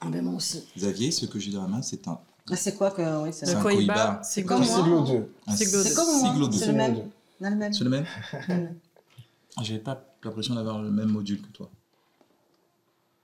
[0.00, 0.64] Ah ben moi aussi.
[0.76, 2.18] Xavier, ce que j'ai dans la main, c'est un,
[2.50, 3.22] Ah, c'est quoi que...
[3.22, 4.20] Oui, c'est C'est un Cohiba.
[4.22, 4.76] c'est comme comme moi.
[4.84, 5.32] Siglo 2.
[5.46, 6.96] un Siglo C'est comme moi, c'est le même.
[7.42, 7.72] A le même.
[7.72, 8.04] C'est le même
[9.62, 11.70] J'avais pas l'impression d'avoir le même module que toi.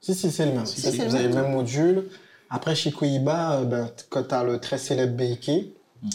[0.01, 0.67] Si, si, c'est le même.
[0.67, 1.51] Si, c'est le vous avez le même.
[1.53, 2.09] module.
[2.49, 5.51] Après, chez Cohiba, euh, ben, quand tu as le très célèbre Beike,
[6.03, 6.11] Mhm.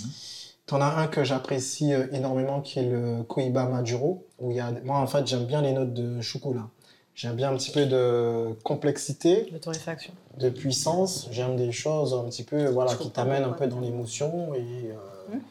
[0.68, 4.26] tu en as un que j'apprécie euh, énormément qui est le Cohiba Maduro.
[4.40, 4.72] Où il y a...
[4.84, 6.68] Moi, en fait, j'aime bien les notes de chocolat.
[7.14, 10.14] J'aime bien un petit peu de complexité, de torréfaction.
[10.40, 11.28] de puissance.
[11.32, 14.60] J'aime des choses un petit peu voilà, qui t'amènent un peu dans l'émotion et
[14.92, 14.96] euh,
[15.36, 15.42] Mhm.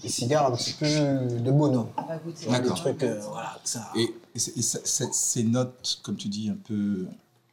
[0.00, 1.88] Des cigares un petit peu de bonhomme.
[1.96, 2.46] On va goûter.
[2.60, 3.90] Des trucs, euh, voilà, ça.
[3.96, 7.06] Et, et et c'est- ces notes, comme tu dis, un peu,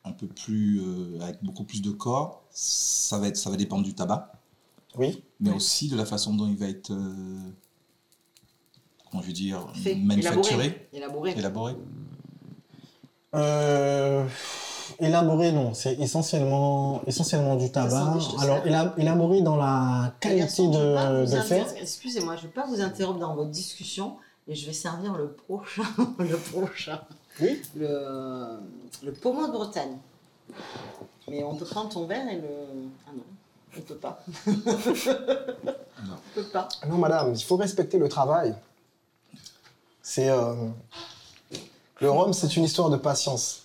[0.05, 3.83] un peu plus, euh, avec beaucoup plus de corps, ça va, être, ça va dépendre
[3.83, 4.31] du tabac,
[4.97, 5.23] Oui.
[5.39, 5.55] mais Oui.
[5.57, 7.37] aussi de la façon dont il va être, euh,
[9.11, 11.31] comment je veux dire, Fait, manufacturé, Élaboré.
[11.37, 11.75] élaboré.
[13.35, 14.25] Euh,
[14.99, 15.73] élaboré, non.
[15.73, 18.17] C'est essentiellement, essentiellement du tabac.
[18.39, 18.59] Alors,
[18.97, 21.65] élaboré dans la qualité de, de fer.
[21.79, 25.31] Excusez-moi, je ne vais pas vous interrompre dans votre discussion et je vais servir le
[25.31, 25.83] prochain.
[26.19, 26.99] le prochain.
[27.41, 27.61] Oui.
[27.75, 28.59] Le,
[29.03, 29.97] le pommeau de Bretagne.
[31.29, 32.47] Mais on peut prendre ton verre et le.
[33.07, 33.23] Ah non,
[33.75, 34.19] on ne peut pas.
[34.47, 36.67] Alors, On peut pas.
[36.87, 38.55] Non, madame, il faut respecter le travail.
[40.01, 40.29] C'est.
[40.29, 40.55] euh,
[42.01, 43.63] Le rhum, c'est une histoire de patience.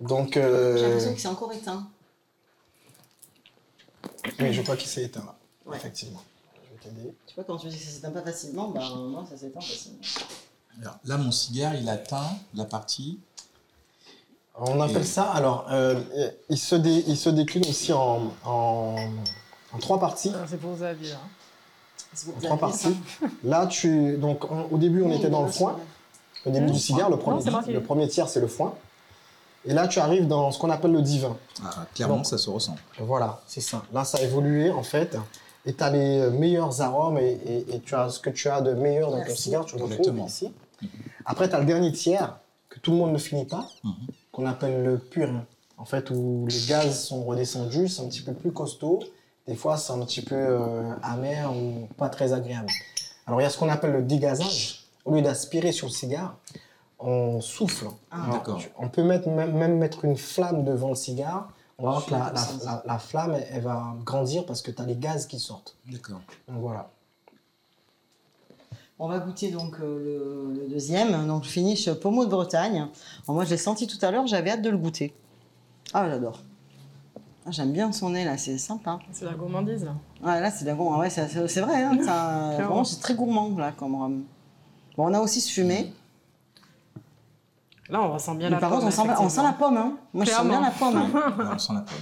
[0.00, 0.36] Donc.
[0.36, 1.86] euh, J'ai l'impression que c'est encore éteint.
[4.38, 5.34] Oui, je crois qu'il s'est éteint là.
[5.66, 5.76] Ouais.
[5.76, 6.22] Effectivement.
[6.54, 7.14] Je vais t'aider.
[7.26, 9.98] Tu vois, quand tu dis que ça s'éteint pas facilement, ben moi ça s'éteint facilement.
[10.80, 13.18] alors, là, mon cigare, il atteint la partie.
[14.56, 15.24] On appelle Et- ça.
[15.30, 16.00] Alors, euh,
[16.48, 18.96] il, se dé- il se décline aussi en, en,
[19.72, 20.32] en trois parties.
[20.34, 21.12] Ah, C'est pour Xavier.
[21.12, 21.18] hein.
[22.24, 22.96] Pour En trois parties.
[23.44, 24.16] Là, tu.
[24.18, 25.78] Donc, au début, on était dans le foin.
[26.46, 26.72] Au début Mmh.
[26.72, 27.42] du cigare, le premier,
[27.72, 28.74] le premier tiers, c'est le foin.
[29.66, 31.36] Et là, tu arrives dans ce qu'on appelle le divin.
[31.62, 32.76] Ah, clairement, Donc- ça se ressent.
[32.98, 33.82] Voilà, c'est ça.
[33.92, 35.16] Là, ça a évolué, en fait.
[35.66, 38.62] Et tu as les meilleurs arômes et, et- et tu as ce que tu as
[38.62, 40.26] de meilleur dans ton cigare, tu le retrouves Exactement.
[40.26, 40.52] ici.
[41.26, 42.38] Après, tu as le dernier tiers
[42.70, 43.92] que tout le monde ne finit pas, Mhm.
[44.32, 45.44] qu'on appelle le purin.
[45.76, 49.00] En fait, où les gaz sont redescendus, c'est un petit peu plus costaud.
[49.46, 52.68] Des fois, c'est un petit peu euh, amer ou pas très agréable.
[53.26, 54.84] Alors, il y a ce qu'on appelle le dégazage.
[55.04, 56.36] Au lieu d'aspirer sur le cigare,
[57.00, 57.86] on souffle.
[58.10, 61.48] Ah, Alors, On peut mettre, même, mettre une flamme devant le cigare.
[61.78, 62.56] On va voir que la, Comme la- ça.
[62.64, 65.76] la- la flamme, elle, elle va grandir parce que tu as les gaz qui sortent.
[65.90, 66.20] D'accord.
[66.48, 66.90] Donc voilà.
[68.98, 72.86] On va goûter donc euh, le, le deuxième, donc le finish pommeau de Bretagne.
[73.24, 75.14] Alors, moi je l'ai senti tout à l'heure, j'avais hâte de le goûter.
[75.94, 76.40] Ah j'adore.
[77.46, 78.98] Ah, J'aime bien son nez là, c'est sympa.
[79.12, 79.84] C'est la gourmandise.
[79.86, 79.94] là.
[80.22, 80.98] Ouais, là c'est la gourmand.
[80.98, 81.24] Ouais, c'est
[81.60, 84.24] vrai, hein, ça- vraiment, c'est très gourmand là comme rhum.
[84.98, 85.94] Bon, on a aussi ce fumé.
[87.90, 88.80] Là, on ressent bien Mais la par pomme.
[88.80, 89.76] contre, on sent, on sent la pomme.
[89.76, 89.92] Hein.
[90.14, 90.96] Moi je sens bien la pomme.
[90.96, 91.10] hein.
[91.38, 91.98] Là, on sent la pomme.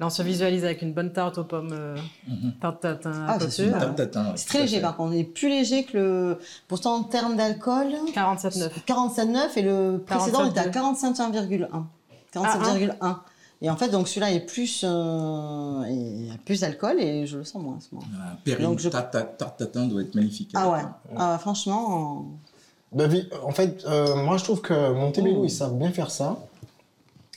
[0.00, 1.96] Là, on se visualise avec une bonne tarte aux pommes, euh,
[2.28, 2.52] Mhm.
[2.60, 3.80] tarte tatin Ah, à c'est là.
[3.80, 6.38] Tarte tatin, ouais, C'est très léger par contre, il est plus léger que le.
[6.68, 8.70] Pourtant en termes d'alcool, 47,9.
[8.86, 11.68] 47,9 et le précédent était à 47,2.
[11.68, 11.86] 45,1.
[12.32, 13.20] 47,1.
[13.60, 17.38] Et en fait, donc celui-là est plus, euh, il y a plus d'alcool et je
[17.38, 18.06] le sens moins à ce moment.
[18.32, 20.52] Un périne Donc, je- tarte, tatin doit être magnifique.
[20.54, 20.82] Ah ouais,
[21.16, 22.24] ah, franchement,
[22.94, 25.44] vi- en fait, euh, moi je trouve que Montebello, Mm.
[25.46, 26.38] ils savent bien faire ça.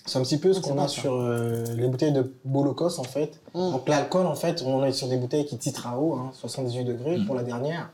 [0.05, 0.87] C'est un petit peu ce Ah, qu'on a ça.
[0.87, 3.39] sur euh, les bouteilles de Bolocos en fait.
[3.53, 3.71] Mm.
[3.71, 7.17] Donc l'alcool en fait, on est sur des bouteilles qui titrent à hein, 78 degrés
[7.17, 7.25] Mm.
[7.25, 7.89] pour la dernière.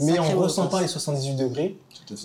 [0.00, 1.76] Mais Sacré on ne ressent pas les 78 degrés.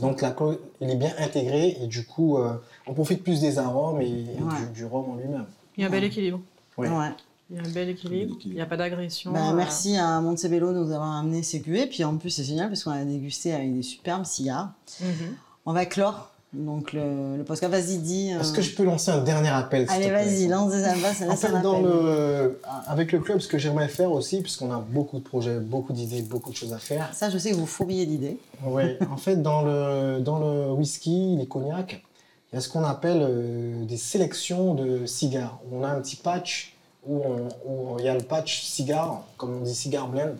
[0.01, 2.53] Donc l'alcool, il est bien intégré et du coup, euh,
[2.87, 4.33] on profite plus des arômes et, du,
[4.73, 5.45] du rhum en lui-même.
[5.77, 6.39] Il y a un bel équilibre.
[6.77, 6.87] Ouais.
[6.87, 7.09] ouais.
[7.49, 9.31] Il y a un bel équilibre, il n'y a pas d'agression.
[9.31, 11.87] Ben, merci à Montebello de nous avoir amené ces cuvées.
[11.87, 14.71] Puis en plus, c'est génial parce qu'on a dégusté avec des superbes cigares.
[15.01, 15.35] Mhm.
[15.65, 17.71] On va clore donc le, le podcast.
[17.71, 18.33] Vas-y, dis.
[18.33, 21.21] euh, Est-ce que je peux lancer un dernier appel Allez, vas-y, lance des impasses.
[21.29, 25.19] En fait, dans le, avec le club, ce que j'aimerais faire aussi, puisqu'on a beaucoup
[25.19, 27.09] de projets, beaucoup d'idées, beaucoup de choses à faire.
[27.13, 28.37] Ça, je sais que vous fourriez d'idées.
[28.65, 32.03] Oui, en fait, dans le, dans le whisky, les cognacs,
[32.51, 35.59] il y a ce qu'on appelle euh, des sélections de cigares.
[35.71, 36.73] On a un petit patch
[37.07, 40.35] où, il y a le patch cigare, comme on dit cigar blend,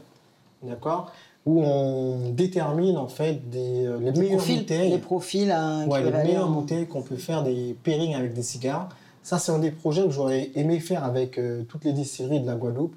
[0.64, 1.12] d'accord
[1.46, 4.90] Où on détermine en fait des, euh, les meilleures Profils, bouteilles.
[4.92, 5.56] les profils.
[5.84, 8.90] qui Ouais, les meilleures en- bouteilles qu'on peut faire des pairings avec des cigares.
[9.24, 12.48] Ça, c'est un des projets que j'aurais aimé faire avec euh, toutes les distilleries de
[12.48, 12.96] la Guadeloupe.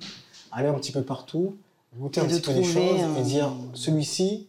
[0.53, 1.55] Aller un petit peu partout,
[1.97, 4.47] goûter Et un petit peu des choses un- et dire celui-ci,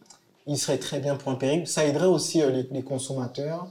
[0.47, 1.65] il serait très bien pour un pairing.
[1.65, 3.67] Ça aiderait aussi euh, les, les consommateurs.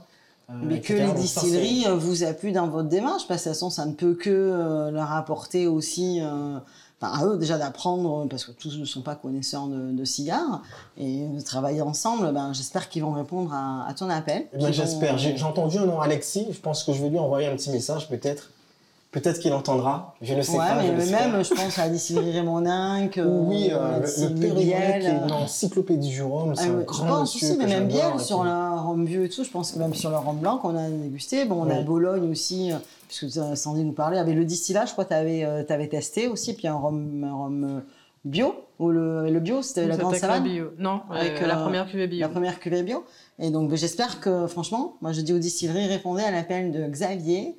[0.51, 3.53] Euh, Mais que les Donc distilleries euh, vous appuient dans votre démarche, parce que de
[3.53, 8.27] toute façon, ça ne peut que euh, leur apporter aussi, enfin, à eux déjà d'apprendre,
[8.29, 10.61] parce que tous ne sont pas connaisseurs de, de cigares,
[10.97, 14.47] et de travailler ensemble, ben, j'espère qu'ils vont répondre à, à ton appel.
[14.53, 15.13] Eh ben, J'espère.
[15.13, 16.47] vont- j'ai entendu un nom Alexis.
[16.51, 18.49] Je pense que je vais lui envoyer un petit message peut-être.
[19.11, 20.15] Peut-être qu'il entendra.
[20.21, 20.75] Je ne sais Ouais, pas.
[20.81, 24.53] mais même, je pense à la distillerie Raymond Dinck, Oui, euh, euh, la le, le
[24.61, 26.55] Biel, qui est une encyclopédie du rhum.
[26.55, 28.49] C'est Ah, un ouais, grand je pense aussi, mais même Biel sur le
[28.79, 31.43] rhum vieux et tout, je pense que même sur le rhum blanc qu'on a dégusté,
[31.43, 31.81] bon, on a.
[31.81, 32.75] Bologne aussi, euh,
[33.09, 36.67] puisque Sandy nous parlait, avec le distillage, je crois que tu avais, testé aussi, puis
[36.69, 37.81] un rhum, un rhum
[38.23, 40.65] bio, ou le, le bio, c'était la grande avec la savane, bio.
[40.79, 42.19] Non, Avec, euh, la première cuvée bio.
[42.21, 43.03] la première cuvée bio.
[43.39, 47.57] Et donc j'espère que, franchement, moi je dis aux distilleries, répondez à l'appel de Xavier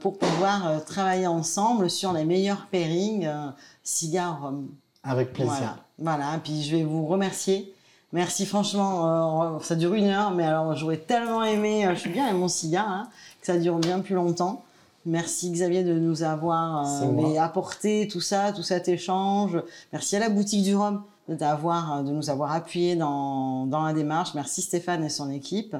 [0.00, 3.48] pour pouvoir euh, travailler ensemble sur les meilleurs pairings, euh,
[3.82, 4.68] cigares, rhum,
[5.02, 5.54] Avec plaisir.
[5.98, 6.38] voilà, voilà.
[6.42, 7.72] Puis je vais vous remercier.
[8.12, 12.10] Merci franchement, euh, ça dure une heure, mais alors j'aurais tellement aimé, euh, je suis
[12.10, 13.08] bien avec mon cigare, hein,
[13.40, 14.62] que ça dure bien plus longtemps.
[15.06, 19.56] Merci Xavier de nous avoir euh, mais apporté tout ça, tout cet échange.
[19.92, 23.82] Merci à la boutique du Rhum de, t'avoir, euh, de nous avoir appuyé dans, dans
[23.82, 24.34] la démarche.
[24.34, 25.76] Merci Stéphane et son équipe.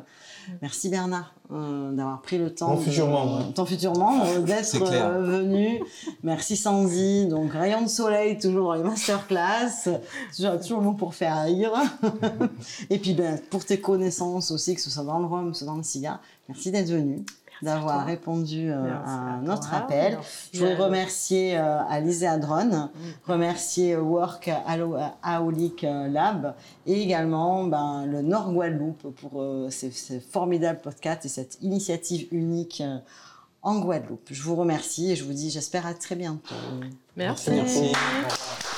[0.60, 2.68] Merci Bernard euh, d'avoir pris le temps.
[2.68, 3.52] Mon de- futur membre.
[3.52, 5.82] Ton futur membre d'être euh, venu.
[6.22, 7.26] Merci Sandy.
[7.26, 9.88] Donc rayon de soleil toujours les masterclass.
[10.34, 11.72] Toujours, toujours bon pour faire rire.
[12.90, 15.64] et puis ben, pour tes connaissances aussi, que ce soit dans le rhum, que ce
[15.64, 16.20] soit dans le cigare.
[16.48, 17.24] Merci d'être venu.
[17.62, 19.78] D'avoir répondu euh, à notre toi.
[19.78, 20.14] appel.
[20.14, 22.90] Merci Je voudrais à- remercier euh, Alice et Adron,
[23.26, 26.54] remercier euh, Work Allo- Aolic euh, Lab
[26.86, 32.26] et également ben, le Nord Guadeloupe pour euh, ces, ces formidables podcasts et cette initiative
[32.32, 32.98] unique euh,
[33.62, 34.26] en Guadeloupe.
[34.30, 36.54] Je vous remercie et je vous dis j'espère à très bientôt.
[37.16, 37.50] Merci.
[37.52, 37.92] Merci.
[38.22, 38.71] Merci.